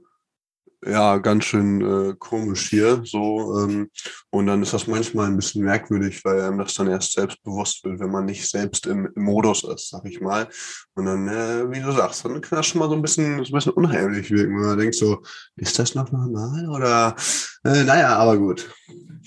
ja, 0.86 1.18
ganz 1.18 1.46
schön 1.46 1.82
äh, 1.82 2.16
komisch 2.18 2.70
hier. 2.70 3.02
So, 3.06 3.60
ähm, 3.60 3.90
und 4.30 4.48
dann 4.48 4.62
ist 4.62 4.74
das 4.74 4.88
manchmal 4.88 5.28
ein 5.28 5.36
bisschen 5.36 5.64
merkwürdig, 5.64 6.24
weil 6.26 6.42
einem 6.42 6.60
das 6.60 6.74
dann 6.74 6.88
erst 6.88 7.14
selbst 7.14 7.42
bewusst 7.44 7.84
wird, 7.84 8.00
wenn 8.00 8.12
man 8.12 8.26
nicht 8.26 8.50
selbst 8.50 8.86
im, 8.86 9.10
im 9.16 9.24
Modus 9.24 9.64
ist, 9.64 9.90
sag 9.90 10.06
ich 10.06 10.22
mal. 10.22 10.48
Und 10.96 11.06
dann, 11.06 11.28
äh, 11.28 11.72
wie 11.72 11.82
du 11.82 11.92
sagst, 11.92 12.26
dann 12.26 12.42
kann 12.42 12.58
das 12.58 12.68
schon 12.68 12.80
mal 12.80 12.90
so 12.90 12.96
ein 12.96 13.02
bisschen, 13.02 13.44
so 13.44 13.52
ein 13.52 13.56
bisschen 13.56 13.74
unheimlich 13.74 14.30
wirken, 14.32 14.60
wenn 14.60 14.68
man 14.68 14.78
denkt 14.78 14.96
so, 14.96 15.22
ist 15.56 15.78
das 15.80 15.96
noch 15.96 16.12
normal? 16.12 16.70
Oder 16.70 17.16
äh, 17.64 17.84
naja, 17.84 18.16
aber 18.16 18.38
gut. 18.38 18.70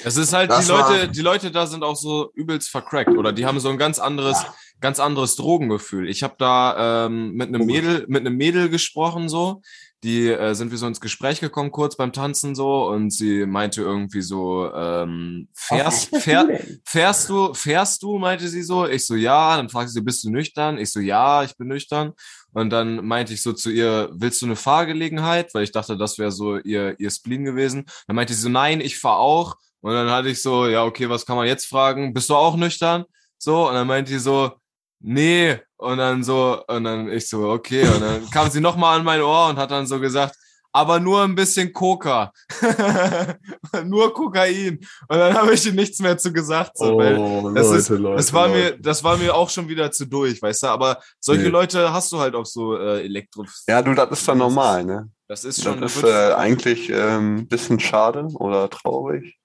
Es 0.04 0.16
ist 0.16 0.32
halt, 0.32 0.50
das 0.50 0.66
die 0.66 0.72
Leute, 0.72 1.08
die 1.08 1.22
Leute 1.22 1.50
da 1.50 1.66
sind 1.66 1.82
auch 1.82 1.96
so 1.96 2.30
übelst 2.34 2.68
vercrackt 2.68 3.16
oder 3.16 3.32
die 3.32 3.46
haben 3.46 3.60
so 3.60 3.70
ein 3.70 3.78
ganz 3.78 3.98
anderes, 3.98 4.42
ja. 4.42 4.54
ganz 4.80 5.00
anderes 5.00 5.36
Drogengefühl. 5.36 6.08
Ich 6.08 6.22
habe 6.22 6.34
da 6.38 7.06
ähm, 7.06 7.32
mit 7.32 7.48
einem 7.48 7.64
Mädel, 7.64 8.04
mit 8.08 8.20
einem 8.20 8.36
Mädel 8.36 8.68
gesprochen 8.68 9.28
so 9.28 9.62
die 10.06 10.28
äh, 10.28 10.54
sind 10.54 10.70
wir 10.70 10.78
so 10.78 10.86
ins 10.86 11.00
Gespräch 11.00 11.40
gekommen, 11.40 11.72
kurz 11.72 11.96
beim 11.96 12.12
Tanzen 12.12 12.54
so, 12.54 12.86
und 12.86 13.10
sie 13.10 13.44
meinte 13.44 13.82
irgendwie 13.82 14.22
so, 14.22 14.72
ähm, 14.72 15.48
fährst, 15.52 16.10
Ach, 16.14 16.20
fähr, 16.20 16.60
fährst 16.84 17.28
du, 17.28 17.52
fährst 17.54 18.04
du, 18.04 18.16
meinte 18.18 18.46
sie 18.46 18.62
so. 18.62 18.86
Ich 18.86 19.04
so, 19.04 19.16
ja. 19.16 19.56
Dann 19.56 19.68
fragte 19.68 19.90
sie, 19.90 20.00
bist 20.02 20.22
du 20.22 20.30
nüchtern? 20.30 20.78
Ich 20.78 20.92
so, 20.92 21.00
ja, 21.00 21.42
ich 21.42 21.56
bin 21.56 21.66
nüchtern. 21.66 22.12
Und 22.52 22.70
dann 22.70 23.04
meinte 23.04 23.34
ich 23.34 23.42
so 23.42 23.52
zu 23.52 23.68
ihr, 23.68 24.08
willst 24.12 24.40
du 24.42 24.46
eine 24.46 24.54
Fahrgelegenheit? 24.54 25.52
Weil 25.54 25.64
ich 25.64 25.72
dachte, 25.72 25.96
das 25.96 26.18
wäre 26.18 26.30
so 26.30 26.56
ihr, 26.56 26.94
ihr 27.00 27.10
Spleen 27.10 27.44
gewesen. 27.44 27.86
Dann 28.06 28.14
meinte 28.14 28.32
sie 28.32 28.42
so, 28.42 28.48
nein, 28.48 28.80
ich 28.80 28.98
fahr 28.98 29.18
auch. 29.18 29.56
Und 29.80 29.92
dann 29.92 30.08
hatte 30.08 30.28
ich 30.28 30.40
so, 30.40 30.68
ja, 30.68 30.84
okay, 30.84 31.10
was 31.10 31.26
kann 31.26 31.36
man 31.36 31.48
jetzt 31.48 31.66
fragen? 31.66 32.14
Bist 32.14 32.30
du 32.30 32.36
auch 32.36 32.56
nüchtern? 32.56 33.04
So, 33.38 33.68
und 33.68 33.74
dann 33.74 33.88
meinte 33.88 34.12
sie 34.12 34.20
so, 34.20 34.52
nee. 35.00 35.58
Und 35.78 35.98
dann 35.98 36.24
so, 36.24 36.62
und 36.66 36.84
dann 36.84 37.10
ich 37.12 37.28
so, 37.28 37.50
okay. 37.50 37.86
Und 37.86 38.00
dann 38.00 38.30
kam 38.30 38.50
sie 38.50 38.60
nochmal 38.60 38.98
an 38.98 39.04
mein 39.04 39.20
Ohr 39.20 39.48
und 39.48 39.58
hat 39.58 39.70
dann 39.70 39.86
so 39.86 40.00
gesagt, 40.00 40.36
aber 40.76 41.00
nur 41.00 41.22
ein 41.22 41.34
bisschen 41.34 41.72
Coca. 41.72 42.30
nur 43.86 44.12
Kokain. 44.12 44.78
Und 45.08 45.16
dann 45.16 45.32
habe 45.32 45.54
ich 45.54 45.64
ihr 45.64 45.72
nichts 45.72 46.00
mehr 46.00 46.18
zu 46.18 46.30
gesagt. 46.30 46.76
So, 46.76 47.00
oh, 47.00 47.50
das, 47.54 47.68
Leute, 47.68 47.78
ist, 47.78 47.88
Leute, 47.88 48.16
das, 48.16 48.32
war 48.34 48.48
Leute. 48.48 48.58
mir, 48.58 48.78
das 48.82 49.02
war 49.02 49.16
mir 49.16 49.34
auch 49.34 49.48
schon 49.48 49.68
wieder 49.70 49.90
zu 49.90 50.04
durch, 50.04 50.42
weißt 50.42 50.64
du? 50.64 50.66
Aber 50.66 51.00
solche 51.18 51.44
nee. 51.44 51.48
Leute 51.48 51.94
hast 51.94 52.12
du 52.12 52.18
halt 52.18 52.34
auch 52.34 52.44
so 52.44 52.76
äh, 52.76 53.02
Elektro. 53.04 53.46
Ja, 53.66 53.80
du, 53.80 53.94
das 53.94 54.10
ist 54.10 54.28
dann 54.28 54.36
normal, 54.36 54.84
ne? 54.84 55.08
Das 55.28 55.44
ist 55.44 55.64
schon. 55.64 55.80
Das 55.80 55.96
ist 55.96 56.04
äh, 56.04 56.34
eigentlich 56.34 56.92
ein 56.92 57.38
ähm, 57.38 57.48
bisschen 57.48 57.80
schade 57.80 58.28
oder 58.34 58.68
traurig. 58.68 59.38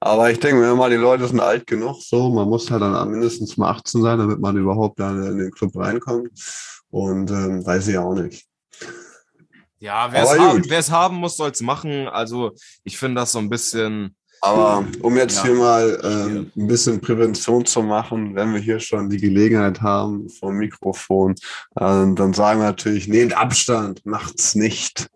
Aber 0.00 0.30
ich 0.30 0.38
denke 0.38 0.60
mir 0.60 0.74
mal, 0.74 0.90
die 0.90 0.96
Leute 0.96 1.26
sind 1.26 1.40
alt 1.40 1.66
genug, 1.66 2.02
so. 2.02 2.28
Man 2.28 2.46
muss 2.46 2.70
halt 2.70 2.82
dann 2.82 3.10
mindestens 3.10 3.56
mal 3.56 3.70
18 3.70 4.02
sein, 4.02 4.18
damit 4.18 4.38
man 4.38 4.54
überhaupt 4.58 5.00
da 5.00 5.10
in 5.12 5.38
den 5.38 5.50
Club 5.50 5.74
reinkommt. 5.76 6.30
Und 6.90 7.30
ähm, 7.30 7.64
weiß 7.64 7.88
ich 7.88 7.96
auch 7.96 8.14
nicht. 8.14 8.46
Ja, 9.84 10.10
wer 10.10 10.22
es 10.22 10.90
haben, 10.90 11.02
haben, 11.02 11.16
muss, 11.16 11.36
soll 11.36 11.50
es 11.50 11.60
machen. 11.60 12.08
Also 12.08 12.52
ich 12.84 12.96
finde 12.96 13.20
das 13.20 13.32
so 13.32 13.38
ein 13.38 13.50
bisschen. 13.50 14.16
Aber 14.40 14.82
um 15.02 15.16
jetzt 15.16 15.36
ja, 15.36 15.42
hier 15.44 15.54
mal 15.54 16.00
ähm, 16.02 16.50
ein 16.56 16.66
bisschen 16.66 17.02
Prävention 17.02 17.66
zu 17.66 17.82
machen, 17.82 18.34
wenn 18.34 18.54
wir 18.54 18.60
hier 18.60 18.80
schon 18.80 19.10
die 19.10 19.18
Gelegenheit 19.18 19.82
haben 19.82 20.30
vom 20.30 20.56
Mikrofon, 20.56 21.32
äh, 21.76 22.14
dann 22.14 22.32
sagen 22.32 22.60
wir 22.60 22.66
natürlich, 22.66 23.08
nehmt 23.08 23.36
Abstand, 23.36 24.04
macht's 24.06 24.54
nicht. 24.54 25.06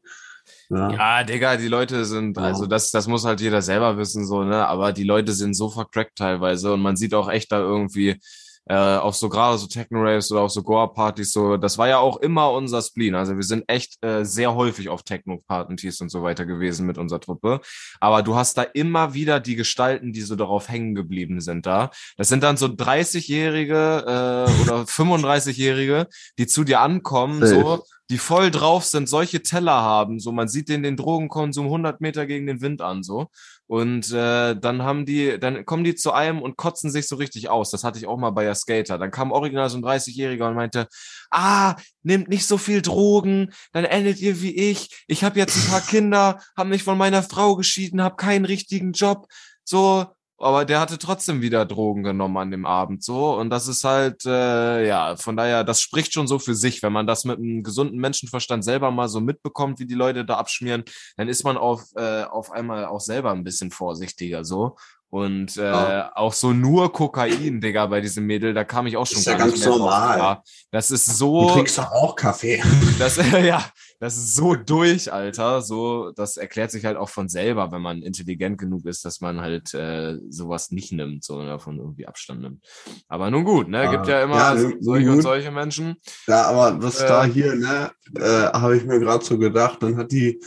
Ja. 0.69 0.91
ja, 0.91 1.25
Digga, 1.25 1.57
die 1.57 1.69
Leute 1.69 2.05
sind, 2.05 2.37
ja. 2.37 2.43
also 2.43 2.67
das, 2.67 2.91
das 2.91 3.07
muss 3.07 3.25
halt 3.25 3.41
jeder 3.41 3.63
selber 3.63 3.97
wissen, 3.97 4.27
so, 4.27 4.45
ne? 4.45 4.67
Aber 4.67 4.93
die 4.93 5.05
Leute 5.05 5.33
sind 5.33 5.55
so 5.55 5.71
vercrackt 5.71 6.17
teilweise 6.17 6.75
und 6.75 6.83
man 6.83 6.97
sieht 6.97 7.15
auch 7.15 7.31
echt 7.31 7.53
da 7.53 7.59
irgendwie, 7.59 8.21
äh, 8.69 8.75
auf 8.75 9.17
so 9.17 9.29
gerade 9.29 9.57
so 9.57 9.67
Techno-Raves 9.67 10.31
oder 10.31 10.43
auf 10.43 10.51
so 10.51 10.63
Goa-Partys, 10.63 11.33
so, 11.33 11.57
das 11.57 11.79
war 11.79 11.89
ja 11.89 11.99
auch 11.99 12.19
immer 12.19 12.53
unser 12.53 12.83
Spleen. 12.83 13.15
Also 13.15 13.35
wir 13.35 13.43
sind 13.43 13.65
echt 13.67 13.97
äh, 14.05 14.25
sehr 14.25 14.55
häufig 14.55 14.91
auf 14.91 15.03
Techno-Partys 15.03 16.01
und 16.03 16.11
so 16.11 16.23
weiter 16.23 16.45
gewesen 16.45 16.87
mit 16.87 16.99
unserer 16.99 17.21
Truppe. 17.21 17.61
Aber 17.99 18.23
du 18.23 18.37
hast 18.37 18.59
da 18.59 18.63
immer 18.63 19.15
wieder 19.15 19.41
die 19.41 19.57
Gestalten, 19.57 20.13
die 20.13 20.21
so 20.21 20.37
darauf 20.37 20.69
hängen 20.69 20.95
geblieben 20.95 21.41
sind 21.41 21.65
da. 21.65 21.91
Das 22.19 22.29
sind 22.29 22.43
dann 22.43 22.59
so 22.59 22.67
30-Jährige 22.67 24.05
äh, 24.07 24.63
oder 24.63 24.83
35-Jährige, 24.87 26.07
die 26.39 26.47
zu 26.47 26.65
dir 26.65 26.81
ankommen, 26.81 27.47
so 27.47 27.85
die 28.11 28.19
voll 28.19 28.51
drauf 28.51 28.85
sind, 28.85 29.09
solche 29.09 29.43
Teller 29.43 29.83
haben, 29.83 30.19
so 30.19 30.33
man 30.33 30.49
sieht 30.49 30.69
den 30.71 30.83
den 30.83 30.97
Drogenkonsum 30.97 31.67
100 31.67 32.01
Meter 32.01 32.27
gegen 32.27 32.47
den 32.47 32.63
Wind 32.63 32.81
an, 32.81 33.03
so 33.03 33.29
und 33.69 34.11
äh, 34.13 34.57
dann 34.57 34.83
haben 34.83 35.05
die, 35.05 35.39
dann 35.39 35.67
kommen 35.67 35.85
die 35.85 35.95
zu 35.95 36.13
einem 36.13 36.41
und 36.41 36.57
kotzen 36.57 36.91
sich 36.91 37.07
so 37.07 37.17
richtig 37.17 37.51
aus. 37.51 37.71
Das 37.71 37.85
hatte 37.85 37.99
ich 37.99 38.07
auch 38.07 38.17
mal 38.17 38.31
bei 38.31 38.45
der 38.45 38.55
Skater. 38.55 38.97
Dann 38.97 39.11
kam 39.11 39.31
original 39.31 39.69
so 39.69 39.77
ein 39.77 39.85
30-Jähriger 39.85 40.49
und 40.49 40.55
meinte, 40.55 40.89
ah, 41.31 41.77
nehmt 42.03 42.29
nicht 42.29 42.47
so 42.47 42.57
viel 42.57 42.81
Drogen, 42.81 43.53
dann 43.73 43.85
endet 43.85 44.21
ihr 44.21 44.41
wie 44.41 44.57
ich. 44.57 45.05
Ich 45.07 45.23
habe 45.23 45.39
jetzt 45.39 45.55
ein 45.57 45.71
paar 45.71 45.83
Kinder, 45.83 46.41
habe 46.57 46.71
mich 46.71 46.83
von 46.83 46.97
meiner 46.97 47.23
Frau 47.23 47.57
geschieden, 47.57 48.03
habe 48.03 48.17
keinen 48.17 48.47
richtigen 48.47 48.93
Job. 48.93 49.27
So, 49.65 50.07
aber 50.39 50.65
der 50.65 50.81
hatte 50.81 50.99
trotzdem 50.99 51.43
wieder 51.43 51.67
Drogen 51.67 52.03
genommen 52.03 52.37
an 52.37 52.51
dem 52.51 52.67
Abend 52.67 53.03
so. 53.03 53.37
Und 53.37 53.51
das 53.51 53.69
ist 53.69 53.85
halt 53.85 54.25
äh, 54.27 54.87
ja 54.87 55.17
von 55.17 55.37
daher 55.37 55.65
das 55.65 55.81
spricht 55.81 56.13
schon 56.13 56.27
so 56.29 56.39
für 56.39 56.55
sich. 56.55 56.83
Wenn 56.83 56.93
man 56.93 57.07
das 57.07 57.25
mit 57.25 57.39
einem 57.39 57.63
gesunden 57.63 57.99
Menschenverstand 57.99 58.65
selber 58.65 58.91
mal 58.91 59.09
so 59.09 59.21
mitbekommt 59.21 59.79
wie 59.81 59.87
die 59.87 59.95
Leute 59.95 60.25
da 60.25 60.37
abschmieren 60.37 60.85
dann 61.17 61.29
ist 61.29 61.45
man 61.45 61.57
auf 61.57 61.83
äh, 61.97 62.23
auf 62.25 62.51
einmal 62.53 62.87
auch 62.87 63.01
selber 63.01 63.33
ein 63.33 63.45
bisschen 63.45 63.71
vorsichtiger 63.71 64.45
so 64.45 64.77
und 65.11 65.57
äh, 65.57 65.63
ja. 65.63 66.13
auch 66.15 66.35
so 66.35 66.53
nur 66.53 66.93
Kokain, 66.93 67.63
Digga, 67.63 67.87
bei 67.87 68.03
diesem 68.03 68.27
Mädel, 68.27 68.53
da 68.53 68.65
kam 68.65 68.87
ich 68.87 68.97
auch 68.99 69.07
schon. 69.07 69.17
Das 69.17 69.21
ist 69.21 69.27
ja 69.27 69.39
ganz 69.39 69.65
normal. 69.65 70.43
Das 70.71 70.91
ist 70.91 71.07
so. 71.07 71.49
Du 71.49 71.55
trinkst 71.55 71.79
doch 71.79 71.91
auch 71.93 72.15
Kaffee. 72.15 72.63
Das, 72.99 73.17
äh, 73.17 73.47
ja, 73.47 73.65
das 74.01 74.17
ist 74.17 74.35
so 74.35 74.55
durch, 74.57 75.13
Alter. 75.13 75.63
So, 75.63 76.11
das 76.13 76.37
erklärt 76.37 76.73
sich 76.73 76.85
halt 76.85 76.97
auch 76.97 77.09
von 77.09 77.29
selber, 77.29 77.71
wenn 77.71 77.81
man 77.81 78.03
intelligent 78.03 78.59
genug 78.59 78.85
ist, 78.87 79.05
dass 79.05 79.21
man 79.21 79.41
halt 79.41 79.73
äh, 79.73 80.17
sowas 80.29 80.73
nicht 80.73 80.93
nimmt, 80.93 81.23
sondern 81.25 81.47
davon 81.47 81.79
irgendwie 81.79 82.07
Abstand 82.07 82.43
nimmt. 82.43 82.65
Aber 83.07 83.31
nun 83.31 83.45
gut, 83.45 83.69
ne? 83.69 83.89
Gibt 83.91 84.09
ja 84.09 84.23
immer 84.23 84.37
ja, 84.37 84.57
solche 84.81 85.07
gut. 85.07 85.15
und 85.15 85.23
solche 85.23 85.51
Menschen. 85.53 85.97
Ja, 86.27 86.47
aber 86.49 86.83
was 86.83 87.01
äh, 87.01 87.07
da 87.07 87.25
hier, 87.25 87.55
ne, 87.55 87.91
äh, 88.17 88.53
habe 88.53 88.77
ich 88.77 88.85
mir 88.85 88.99
gerade 88.99 89.25
so 89.25 89.39
gedacht, 89.39 89.83
dann 89.83 89.97
hat 89.97 90.11
die 90.11 90.41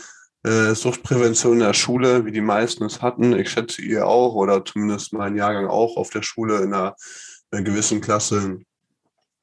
äh, 0.44 0.74
Suchtprävention 0.74 1.54
in 1.54 1.60
der 1.60 1.74
Schule, 1.74 2.24
wie 2.24 2.32
die 2.32 2.40
meisten 2.40 2.84
es 2.84 3.02
hatten. 3.02 3.32
Ich 3.38 3.50
schätze 3.50 3.82
ihr 3.82 4.06
auch 4.06 4.34
oder 4.34 4.64
zumindest 4.64 5.12
mein 5.12 5.36
Jahrgang 5.36 5.66
auch 5.68 5.96
auf 5.96 6.10
der 6.10 6.22
Schule 6.22 6.58
in 6.58 6.74
einer, 6.74 6.96
einer 7.50 7.62
gewissen 7.62 8.00
Klasse 8.00 8.58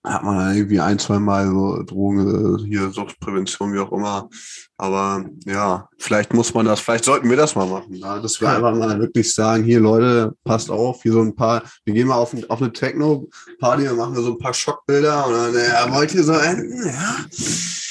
hat 0.04 0.24
man 0.24 0.56
irgendwie 0.56 0.80
ein, 0.80 0.98
zwei 0.98 1.20
Mal 1.20 1.48
so 1.48 1.84
Drogen, 1.84 2.66
hier 2.66 2.90
Suchtprävention, 2.90 3.74
wie 3.74 3.80
auch 3.80 3.92
immer. 3.92 4.30
Aber 4.78 5.26
ja, 5.46 5.90
vielleicht 5.98 6.34
muss 6.34 6.54
man 6.54 6.66
das, 6.66 6.80
vielleicht 6.80 7.04
sollten 7.04 7.30
wir 7.30 7.36
das 7.36 7.56
mal 7.56 7.68
machen. 7.68 7.96
Ja? 7.96 8.20
Dass 8.20 8.40
wir 8.40 8.50
einfach 8.50 8.74
mal 8.74 8.98
wirklich 9.00 9.34
sagen, 9.34 9.64
hier 9.64 9.82
Leute, 9.82 10.34
passt 10.46 10.72
auf, 10.72 11.04
hier 11.04 11.12
so 11.12 11.22
ein 11.22 11.36
paar, 11.36 11.64
wir 11.84 11.94
gehen 11.94 12.08
mal 12.08 12.16
auf, 12.16 12.34
auf 12.48 12.62
eine 12.62 12.72
Techno-Party 12.72 13.90
und 13.90 13.98
machen 13.98 14.16
wir 14.16 14.22
so 14.22 14.32
ein 14.32 14.40
paar 14.40 14.54
Schockbilder 14.54 15.28
und 15.28 15.34
dann, 15.34 15.54
ja, 15.54 15.94
wollt 15.94 16.14
ihr 16.14 16.24
so 16.24 16.34
enden? 16.34 16.88
Ja. 16.88 17.16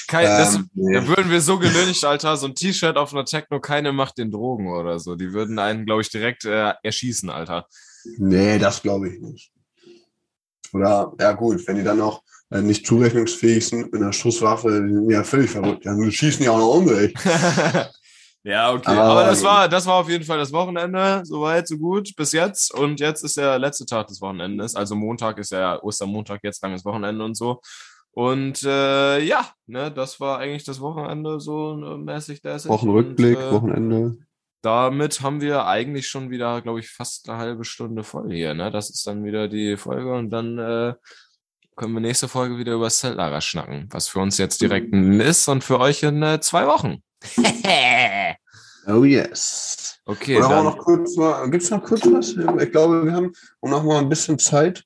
Kein, 0.08 0.24
das, 0.24 0.54
ähm, 0.54 0.70
nee. 0.72 0.94
Da 0.94 1.06
würden 1.06 1.30
wir 1.30 1.42
so 1.42 1.58
gelüncht, 1.58 2.02
Alter, 2.02 2.36
so 2.38 2.46
ein 2.46 2.54
T-Shirt 2.54 2.96
auf 2.96 3.12
einer 3.12 3.26
Techno, 3.26 3.60
keine 3.60 3.92
macht 3.92 4.16
den 4.16 4.30
Drogen 4.30 4.72
oder 4.72 4.98
so. 4.98 5.16
Die 5.16 5.34
würden 5.34 5.58
einen, 5.58 5.84
glaube 5.84 6.00
ich, 6.00 6.08
direkt 6.08 6.46
äh, 6.46 6.72
erschießen, 6.82 7.28
Alter. 7.28 7.66
Nee, 8.16 8.58
das 8.58 8.80
glaube 8.80 9.10
ich 9.10 9.20
nicht. 9.20 9.52
Oder, 10.72 11.12
ja 11.20 11.32
gut, 11.32 11.66
wenn 11.66 11.76
die 11.76 11.84
dann 11.84 12.00
auch 12.00 12.22
äh, 12.50 12.62
nicht 12.62 12.86
zurechnungsfähig 12.86 13.66
sind 13.66 13.92
mit 13.92 14.00
einer 14.00 14.14
Schusswaffe, 14.14 14.82
die 14.82 14.94
sind 14.94 15.10
ja 15.10 15.22
völlig 15.24 15.50
verrückt. 15.50 15.84
Ja, 15.84 15.94
die 15.94 16.10
schießen 16.10 16.42
ja 16.42 16.52
auch 16.52 16.58
noch 16.58 16.74
um 16.74 16.86
dich. 16.86 17.14
ja, 18.44 18.72
okay. 18.72 18.90
Aber, 18.90 19.02
Aber 19.02 19.24
das, 19.24 19.42
war, 19.42 19.68
das 19.68 19.84
war 19.84 19.96
auf 19.96 20.08
jeden 20.08 20.24
Fall 20.24 20.38
das 20.38 20.52
Wochenende. 20.52 21.20
Soweit, 21.24 21.68
so 21.68 21.76
gut. 21.76 22.16
Bis 22.16 22.32
jetzt. 22.32 22.72
Und 22.72 22.98
jetzt 23.00 23.24
ist 23.24 23.36
der 23.36 23.58
letzte 23.58 23.84
Tag 23.84 24.06
des 24.06 24.22
Wochenendes. 24.22 24.74
Also 24.74 24.94
Montag 24.94 25.36
ist 25.36 25.52
ja 25.52 25.82
Ostermontag, 25.82 26.40
jetzt 26.42 26.62
langes 26.62 26.82
Wochenende 26.86 27.22
und 27.22 27.34
so. 27.34 27.60
Und 28.12 28.62
äh, 28.64 29.20
ja, 29.20 29.48
ne, 29.66 29.92
das 29.92 30.18
war 30.20 30.38
eigentlich 30.38 30.64
das 30.64 30.80
Wochenende 30.80 31.40
so 31.40 31.76
ne, 31.76 31.96
mäßig. 31.98 32.42
Wochenrückblick, 32.42 33.38
und, 33.38 33.44
äh, 33.44 33.52
Wochenende. 33.52 34.16
Damit 34.62 35.20
haben 35.20 35.40
wir 35.40 35.66
eigentlich 35.66 36.08
schon 36.08 36.30
wieder, 36.30 36.60
glaube 36.62 36.80
ich, 36.80 36.90
fast 36.90 37.28
eine 37.28 37.38
halbe 37.38 37.64
Stunde 37.64 38.02
voll 38.02 38.32
hier. 38.32 38.54
Ne? 38.54 38.72
Das 38.72 38.90
ist 38.90 39.06
dann 39.06 39.24
wieder 39.24 39.46
die 39.46 39.76
Folge 39.76 40.12
und 40.14 40.30
dann 40.30 40.58
äh, 40.58 40.94
können 41.76 41.94
wir 41.94 42.00
nächste 42.00 42.26
Folge 42.26 42.58
wieder 42.58 42.74
über 42.74 42.90
Zeltlager 42.90 43.40
schnacken, 43.40 43.86
was 43.90 44.08
für 44.08 44.18
uns 44.18 44.36
jetzt 44.36 44.60
direkt 44.60 44.92
mhm. 44.92 45.20
ist 45.20 45.46
und 45.48 45.62
für 45.62 45.78
euch 45.78 46.02
in 46.02 46.22
äh, 46.22 46.40
zwei 46.40 46.66
Wochen. 46.66 47.02
oh 48.88 49.04
yes. 49.04 50.00
Okay. 50.04 50.38
Oder 50.38 50.48
dann, 50.48 50.64
noch 50.64 50.78
kurz, 50.78 51.14
gibt 51.50 51.62
es 51.62 51.70
noch 51.70 51.84
kurz 51.84 52.04
was? 52.06 52.30
Ich 52.30 52.72
glaube, 52.72 53.04
wir 53.04 53.12
haben 53.12 53.32
noch 53.62 53.84
mal 53.84 53.98
ein 53.98 54.08
bisschen 54.08 54.38
Zeit 54.38 54.84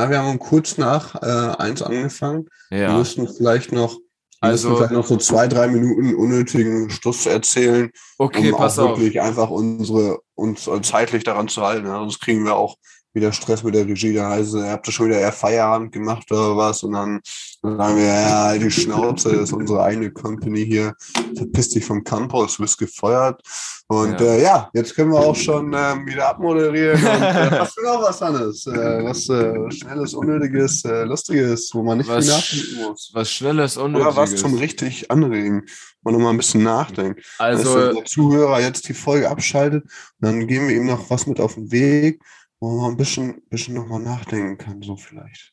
ja, 0.00 0.10
wir 0.10 0.22
haben 0.22 0.38
kurz 0.38 0.78
nach 0.78 1.14
äh, 1.22 1.56
eins 1.58 1.82
angefangen. 1.82 2.48
Ja. 2.70 2.88
Wir 2.88 2.98
müssten 2.98 3.28
vielleicht 3.28 3.72
noch, 3.72 3.98
also 4.40 4.76
vielleicht 4.76 4.92
noch 4.92 5.06
so 5.06 5.16
zwei, 5.16 5.46
drei 5.46 5.68
Minuten 5.68 6.14
unnötigen 6.14 6.90
Stuss 6.90 7.26
erzählen. 7.26 7.90
Okay, 8.18 8.52
um 8.52 8.58
pass 8.58 8.78
auch 8.78 8.98
wirklich 8.98 9.20
einfach 9.20 9.50
unsere 9.50 10.20
uns 10.34 10.68
zeitlich 10.82 11.24
daran 11.24 11.48
zu 11.48 11.62
halten. 11.62 11.86
Ja, 11.86 11.98
sonst 11.98 12.20
kriegen 12.20 12.44
wir 12.44 12.56
auch 12.56 12.76
wieder 13.12 13.32
Stress 13.32 13.62
mit 13.62 13.74
der 13.74 13.86
Regie. 13.86 14.14
Da 14.14 14.30
heißt 14.30 14.54
es, 14.54 14.54
ihr 14.54 14.70
habt 14.70 14.86
schon 14.90 15.06
wieder 15.06 15.18
eher 15.18 15.32
Feierabend 15.32 15.92
gemacht 15.92 16.30
oder 16.30 16.56
was. 16.56 16.82
Und 16.82 16.92
dann 16.92 17.20
sagen 17.62 17.96
wir, 17.96 18.04
ja, 18.04 18.56
die 18.56 18.70
Schnauze, 18.70 19.32
das 19.32 19.44
ist 19.44 19.52
unsere 19.52 19.82
eigene 19.82 20.10
Company 20.10 20.64
hier. 20.64 20.94
Verpiss 21.36 21.70
dich 21.70 21.84
vom 21.84 22.04
Campus, 22.04 22.56
du 22.56 22.62
bist 22.62 22.78
gefeuert. 22.78 23.42
Und 23.88 24.20
ja, 24.20 24.26
äh, 24.26 24.42
ja 24.42 24.70
jetzt 24.72 24.94
können 24.94 25.10
wir 25.10 25.18
auch 25.18 25.34
schon 25.34 25.74
ähm, 25.76 26.06
wieder 26.06 26.28
abmoderieren. 26.28 26.96
Und, 26.96 27.22
äh, 27.22 27.50
hast 27.58 27.76
du 27.76 27.82
noch 27.82 28.02
was, 28.02 28.20
Hannes? 28.20 28.66
Äh, 28.66 29.04
was 29.04 29.28
äh, 29.28 29.70
Schnelles, 29.72 30.14
Unnötiges, 30.14 30.84
äh, 30.84 31.02
Lustiges, 31.02 31.70
wo 31.74 31.82
man 31.82 31.98
nicht 31.98 32.08
was, 32.08 32.24
viel 32.24 32.34
nachdenken 32.34 32.88
muss. 32.88 33.10
Was 33.12 33.32
Schnelles, 33.32 33.76
Unnötiges. 33.76 34.06
Oder 34.06 34.16
was 34.16 34.36
zum 34.36 34.54
richtig 34.54 35.10
Anregen, 35.10 35.64
wo 36.02 36.10
man 36.10 36.14
noch 36.14 36.24
mal 36.24 36.30
ein 36.30 36.36
bisschen 36.36 36.62
nachdenkt. 36.62 37.24
Also, 37.38 37.74
wenn 37.74 37.96
der 37.96 38.04
Zuhörer 38.04 38.60
jetzt 38.60 38.88
die 38.88 38.94
Folge 38.94 39.28
abschaltet, 39.28 39.84
dann 40.20 40.46
geben 40.46 40.68
wir 40.68 40.76
ihm 40.76 40.86
noch 40.86 41.10
was 41.10 41.26
mit 41.26 41.40
auf 41.40 41.54
den 41.54 41.72
Weg 41.72 42.20
wo 42.60 42.80
man 42.80 42.92
ein 42.92 42.96
bisschen, 42.96 43.42
bisschen 43.48 43.74
nochmal 43.74 44.00
nachdenken 44.00 44.58
kann, 44.58 44.82
so 44.82 44.96
vielleicht. 44.96 45.52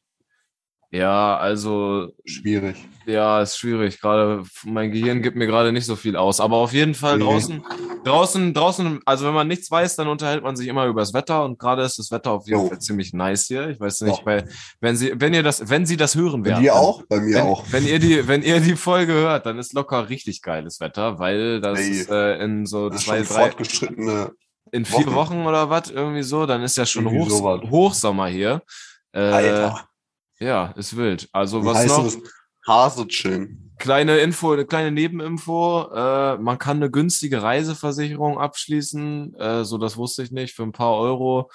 Ja, 0.90 1.38
also. 1.38 2.14
Schwierig. 2.24 2.78
Ja, 3.06 3.42
ist 3.42 3.58
schwierig. 3.58 4.00
Gerade 4.00 4.44
mein 4.64 4.92
Gehirn 4.92 5.22
gibt 5.22 5.36
mir 5.36 5.46
gerade 5.46 5.74
nicht 5.74 5.86
so 5.86 5.98
viel 5.98 6.16
aus. 6.16 6.40
Aber 6.40 6.58
auf 6.58 6.72
jeden 6.72 6.94
Fall 6.94 7.20
draußen, 7.20 7.62
draußen, 8.06 8.54
draußen, 8.54 9.00
also 9.06 9.26
wenn 9.26 9.34
man 9.34 9.50
nichts 9.50 9.70
weiß, 9.70 9.98
dann 9.98 10.08
unterhält 10.08 10.44
man 10.44 10.56
sich 10.56 10.68
immer 10.68 10.86
über 10.86 11.02
das 11.02 11.14
Wetter 11.14 11.44
und 11.44 11.60
gerade 11.60 11.84
ist 11.84 12.00
das 12.00 12.10
Wetter 12.10 12.32
auf 12.32 12.48
jeden 12.48 12.62
oh. 12.62 12.68
Fall 12.68 12.80
ziemlich 12.80 13.14
nice 13.14 13.48
hier. 13.48 13.70
Ich 13.70 13.80
weiß 13.82 14.02
nicht, 14.02 14.24
bei, 14.24 14.46
wenn 14.80 14.96
Sie, 14.96 15.12
wenn 15.16 15.34
ihr 15.34 15.44
das, 15.44 15.70
wenn 15.70 15.86
Sie 15.86 15.98
das 15.98 16.16
hören 16.16 16.46
werden. 16.46 16.56
Bei 16.56 16.62
dir 16.62 16.76
auch? 16.76 17.04
Bei 17.10 17.20
mir 17.20 17.36
wenn, 17.36 17.44
auch. 17.44 17.66
Wenn 17.70 17.86
ihr 17.86 18.00
die, 18.00 18.26
wenn 18.28 18.42
ihr 18.42 18.62
die 18.62 18.78
Folge 18.78 19.14
hört, 19.14 19.46
dann 19.46 19.60
ist 19.60 19.74
locker 19.74 20.08
richtig 20.08 20.42
geiles 20.42 20.80
Wetter, 20.80 21.20
weil 21.20 21.60
das 21.60 21.80
hey, 21.80 21.90
ist, 21.90 22.10
äh, 22.10 22.42
in 22.42 22.66
so 22.66 22.90
zwei, 22.92 23.24
drei. 23.24 23.50
Fortgeschrittene 23.50 24.32
in 24.72 24.86
vier 24.86 25.06
Wochen, 25.08 25.16
Wochen 25.16 25.46
oder 25.46 25.70
was, 25.70 25.90
irgendwie 25.90 26.24
so, 26.24 26.46
dann 26.46 26.64
ist 26.64 26.78
ja 26.78 26.86
schon 26.86 27.10
Hoch, 27.10 27.62
Hochsommer 27.70 28.28
hier. 28.28 28.62
Äh, 29.12 29.20
Alter. 29.20 29.88
Ja, 30.40 30.68
ist 30.76 30.96
wild. 30.96 31.28
Also 31.32 31.66
was 31.66 31.86
noch? 31.86 32.14
Haselchen. 32.68 33.74
Kleine 33.80 34.18
Info, 34.18 34.52
eine 34.52 34.66
kleine 34.66 34.92
Nebeninfo. 34.92 35.90
Äh, 35.94 36.38
man 36.38 36.58
kann 36.58 36.78
eine 36.78 36.92
günstige 36.92 37.42
Reiseversicherung 37.42 38.38
abschließen. 38.38 39.36
Äh, 39.36 39.64
so, 39.66 39.78
das 39.78 39.98
wusste 39.98 40.24
ich 40.24 40.32
nicht, 40.32 40.54
für 40.56 40.64
ein 40.64 40.72
paar 40.72 40.96
Euro. 40.96 41.50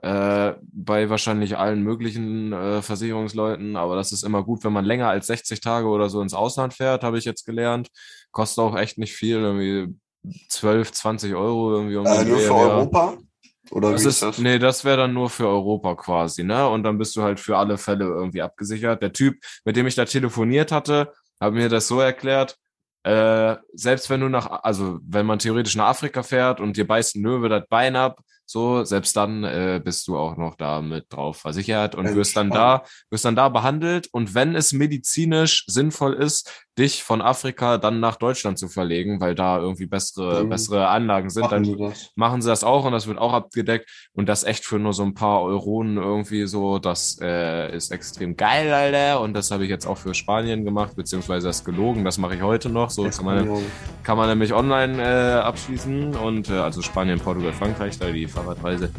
Äh, 0.00 0.54
bei 0.60 1.10
wahrscheinlich 1.10 1.58
allen 1.58 1.82
möglichen 1.82 2.52
äh, 2.52 2.82
Versicherungsleuten. 2.82 3.76
Aber 3.76 3.96
das 3.96 4.12
ist 4.12 4.24
immer 4.24 4.42
gut, 4.42 4.64
wenn 4.64 4.72
man 4.72 4.84
länger 4.84 5.08
als 5.08 5.26
60 5.28 5.60
Tage 5.60 5.86
oder 5.86 6.10
so 6.10 6.20
ins 6.20 6.34
Ausland 6.34 6.74
fährt, 6.74 7.04
habe 7.04 7.18
ich 7.18 7.24
jetzt 7.24 7.44
gelernt. 7.44 7.88
Kostet 8.30 8.58
auch 8.64 8.76
echt 8.76 8.98
nicht 8.98 9.14
viel, 9.14 9.36
irgendwie 9.36 9.94
12, 10.48 10.92
20 10.92 11.34
Euro 11.34 11.72
irgendwie 11.72 11.96
um 11.96 12.06
äh, 12.06 12.24
Nur 12.24 12.38
für 12.38 12.54
Europa? 12.54 13.18
Oder 13.70 13.92
das 13.92 14.04
wie 14.04 14.08
ist, 14.08 14.22
das? 14.22 14.38
Nee, 14.38 14.58
das 14.58 14.84
wäre 14.84 14.98
dann 14.98 15.14
nur 15.14 15.30
für 15.30 15.48
Europa 15.48 15.94
quasi, 15.94 16.44
ne? 16.44 16.68
Und 16.68 16.82
dann 16.82 16.98
bist 16.98 17.16
du 17.16 17.22
halt 17.22 17.40
für 17.40 17.56
alle 17.56 17.78
Fälle 17.78 18.04
irgendwie 18.04 18.42
abgesichert. 18.42 19.00
Der 19.02 19.12
Typ, 19.12 19.42
mit 19.64 19.76
dem 19.76 19.86
ich 19.86 19.94
da 19.94 20.04
telefoniert 20.04 20.72
hatte, 20.72 21.12
hat 21.40 21.52
mir 21.54 21.68
das 21.68 21.88
so 21.88 22.00
erklärt, 22.00 22.56
äh, 23.04 23.56
selbst 23.72 24.10
wenn 24.10 24.20
du 24.20 24.28
nach, 24.28 24.62
also 24.62 25.00
wenn 25.02 25.26
man 25.26 25.38
theoretisch 25.38 25.74
nach 25.74 25.88
Afrika 25.88 26.22
fährt 26.22 26.60
und 26.60 26.76
dir 26.76 26.86
beißt 26.86 27.16
ein 27.16 27.22
Löwe 27.22 27.48
das 27.48 27.66
Bein 27.68 27.96
ab, 27.96 28.20
So, 28.44 28.84
selbst 28.84 29.16
dann 29.16 29.44
äh, 29.44 29.80
bist 29.82 30.06
du 30.08 30.18
auch 30.18 30.36
noch 30.36 30.56
da 30.56 30.82
mit 30.82 31.06
drauf 31.08 31.38
versichert 31.38 31.94
und 31.94 32.14
wirst 32.14 32.36
dann 32.36 32.50
da, 32.50 32.84
wirst 33.10 33.24
dann 33.24 33.36
da 33.36 33.48
behandelt. 33.48 34.08
Und 34.12 34.34
wenn 34.34 34.54
es 34.54 34.72
medizinisch 34.72 35.64
sinnvoll 35.68 36.12
ist, 36.14 36.66
dich 36.78 37.02
von 37.02 37.20
Afrika 37.20 37.76
dann 37.76 38.00
nach 38.00 38.16
Deutschland 38.16 38.58
zu 38.58 38.68
verlegen, 38.68 39.20
weil 39.20 39.34
da 39.34 39.58
irgendwie 39.58 39.86
bessere, 39.86 40.44
mhm. 40.44 40.48
bessere 40.48 40.88
Anlagen 40.88 41.28
sind, 41.28 41.42
machen 41.42 41.64
dann 41.64 41.92
sie 41.92 42.10
machen 42.14 42.40
sie 42.40 42.48
das 42.48 42.64
auch 42.64 42.84
und 42.86 42.92
das 42.92 43.06
wird 43.06 43.18
auch 43.18 43.34
abgedeckt. 43.34 43.90
Und 44.14 44.28
das 44.28 44.44
echt 44.44 44.64
für 44.64 44.78
nur 44.78 44.94
so 44.94 45.02
ein 45.02 45.14
paar 45.14 45.42
Euronen 45.42 45.98
irgendwie 45.98 46.46
so, 46.46 46.78
das 46.78 47.18
äh, 47.20 47.74
ist 47.76 47.92
extrem 47.92 48.36
geil, 48.36 48.72
Alter. 48.72 49.20
Und 49.20 49.34
das 49.34 49.50
habe 49.50 49.64
ich 49.64 49.70
jetzt 49.70 49.86
auch 49.86 49.98
für 49.98 50.14
Spanien 50.14 50.64
gemacht, 50.64 50.96
beziehungsweise 50.96 51.48
das 51.48 51.64
gelogen, 51.64 52.04
das 52.04 52.16
mache 52.16 52.36
ich 52.36 52.42
heute 52.42 52.70
noch. 52.70 52.90
So 52.90 53.08
kann 53.10 53.24
man, 53.24 53.58
kann 54.02 54.16
man 54.16 54.28
nämlich 54.30 54.54
online 54.54 55.02
äh, 55.02 55.40
abschließen 55.40 56.14
und 56.14 56.48
äh, 56.48 56.54
also 56.54 56.80
Spanien, 56.80 57.20
Portugal, 57.20 57.52
Frankreich, 57.52 57.98
da 57.98 58.10
die 58.10 58.26
Fahrradreise. 58.26 58.90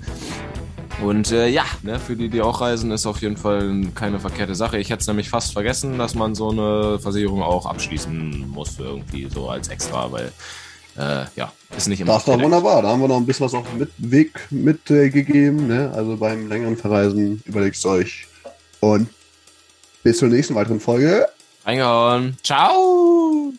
Und 1.04 1.32
äh, 1.32 1.50
ja, 1.50 1.66
ne, 1.82 2.00
für 2.00 2.16
die, 2.16 2.30
die 2.30 2.42
auch 2.42 2.62
reisen, 2.62 2.92
ist 2.92 3.06
auf 3.06 3.22
jeden 3.22 3.36
Fall 3.36 3.88
keine 3.94 4.20
verkehrte 4.20 4.56
Sache. 4.56 4.78
Ich 4.78 4.90
hätte 4.90 5.02
es 5.02 5.08
nämlich 5.08 5.30
fast 5.30 5.52
vergessen, 5.52 5.98
dass 5.98 6.16
man 6.16 6.34
so 6.34 6.50
eine 6.50 6.98
Versicherung 7.00 7.44
auch 7.44 7.66
abschließen 7.66 8.48
muss, 8.50 8.80
irgendwie 8.80 9.28
so 9.30 9.50
als 9.50 9.68
extra, 9.68 10.12
weil 10.12 10.32
äh, 10.98 11.26
ja, 11.36 11.52
ist 11.76 11.88
nicht 11.88 12.00
immer. 12.00 12.14
Das 12.14 12.24
ist 12.24 12.28
doch 12.30 12.42
wunderbar. 12.42 12.82
Da 12.82 12.90
haben 12.90 13.02
wir 13.02 13.08
noch 13.08 13.18
ein 13.18 13.26
bisschen 13.26 13.46
was 13.46 13.54
auf 13.54 13.66
dem 13.70 13.88
Weg 13.98 14.48
mitgegeben. 14.50 15.70
Äh, 15.70 15.74
ne? 15.74 15.92
Also 15.94 16.16
beim 16.16 16.48
längeren 16.48 16.78
Verreisen 16.78 17.42
überlegt 17.46 17.76
es 17.76 17.86
euch. 17.86 18.28
Und 18.80 19.10
bis 20.04 20.20
zur 20.20 20.30
nächsten 20.30 20.56
weiteren 20.56 20.80
Folge. 20.80 21.28
Reingehauen. 21.66 22.38
Ciao! 22.44 23.54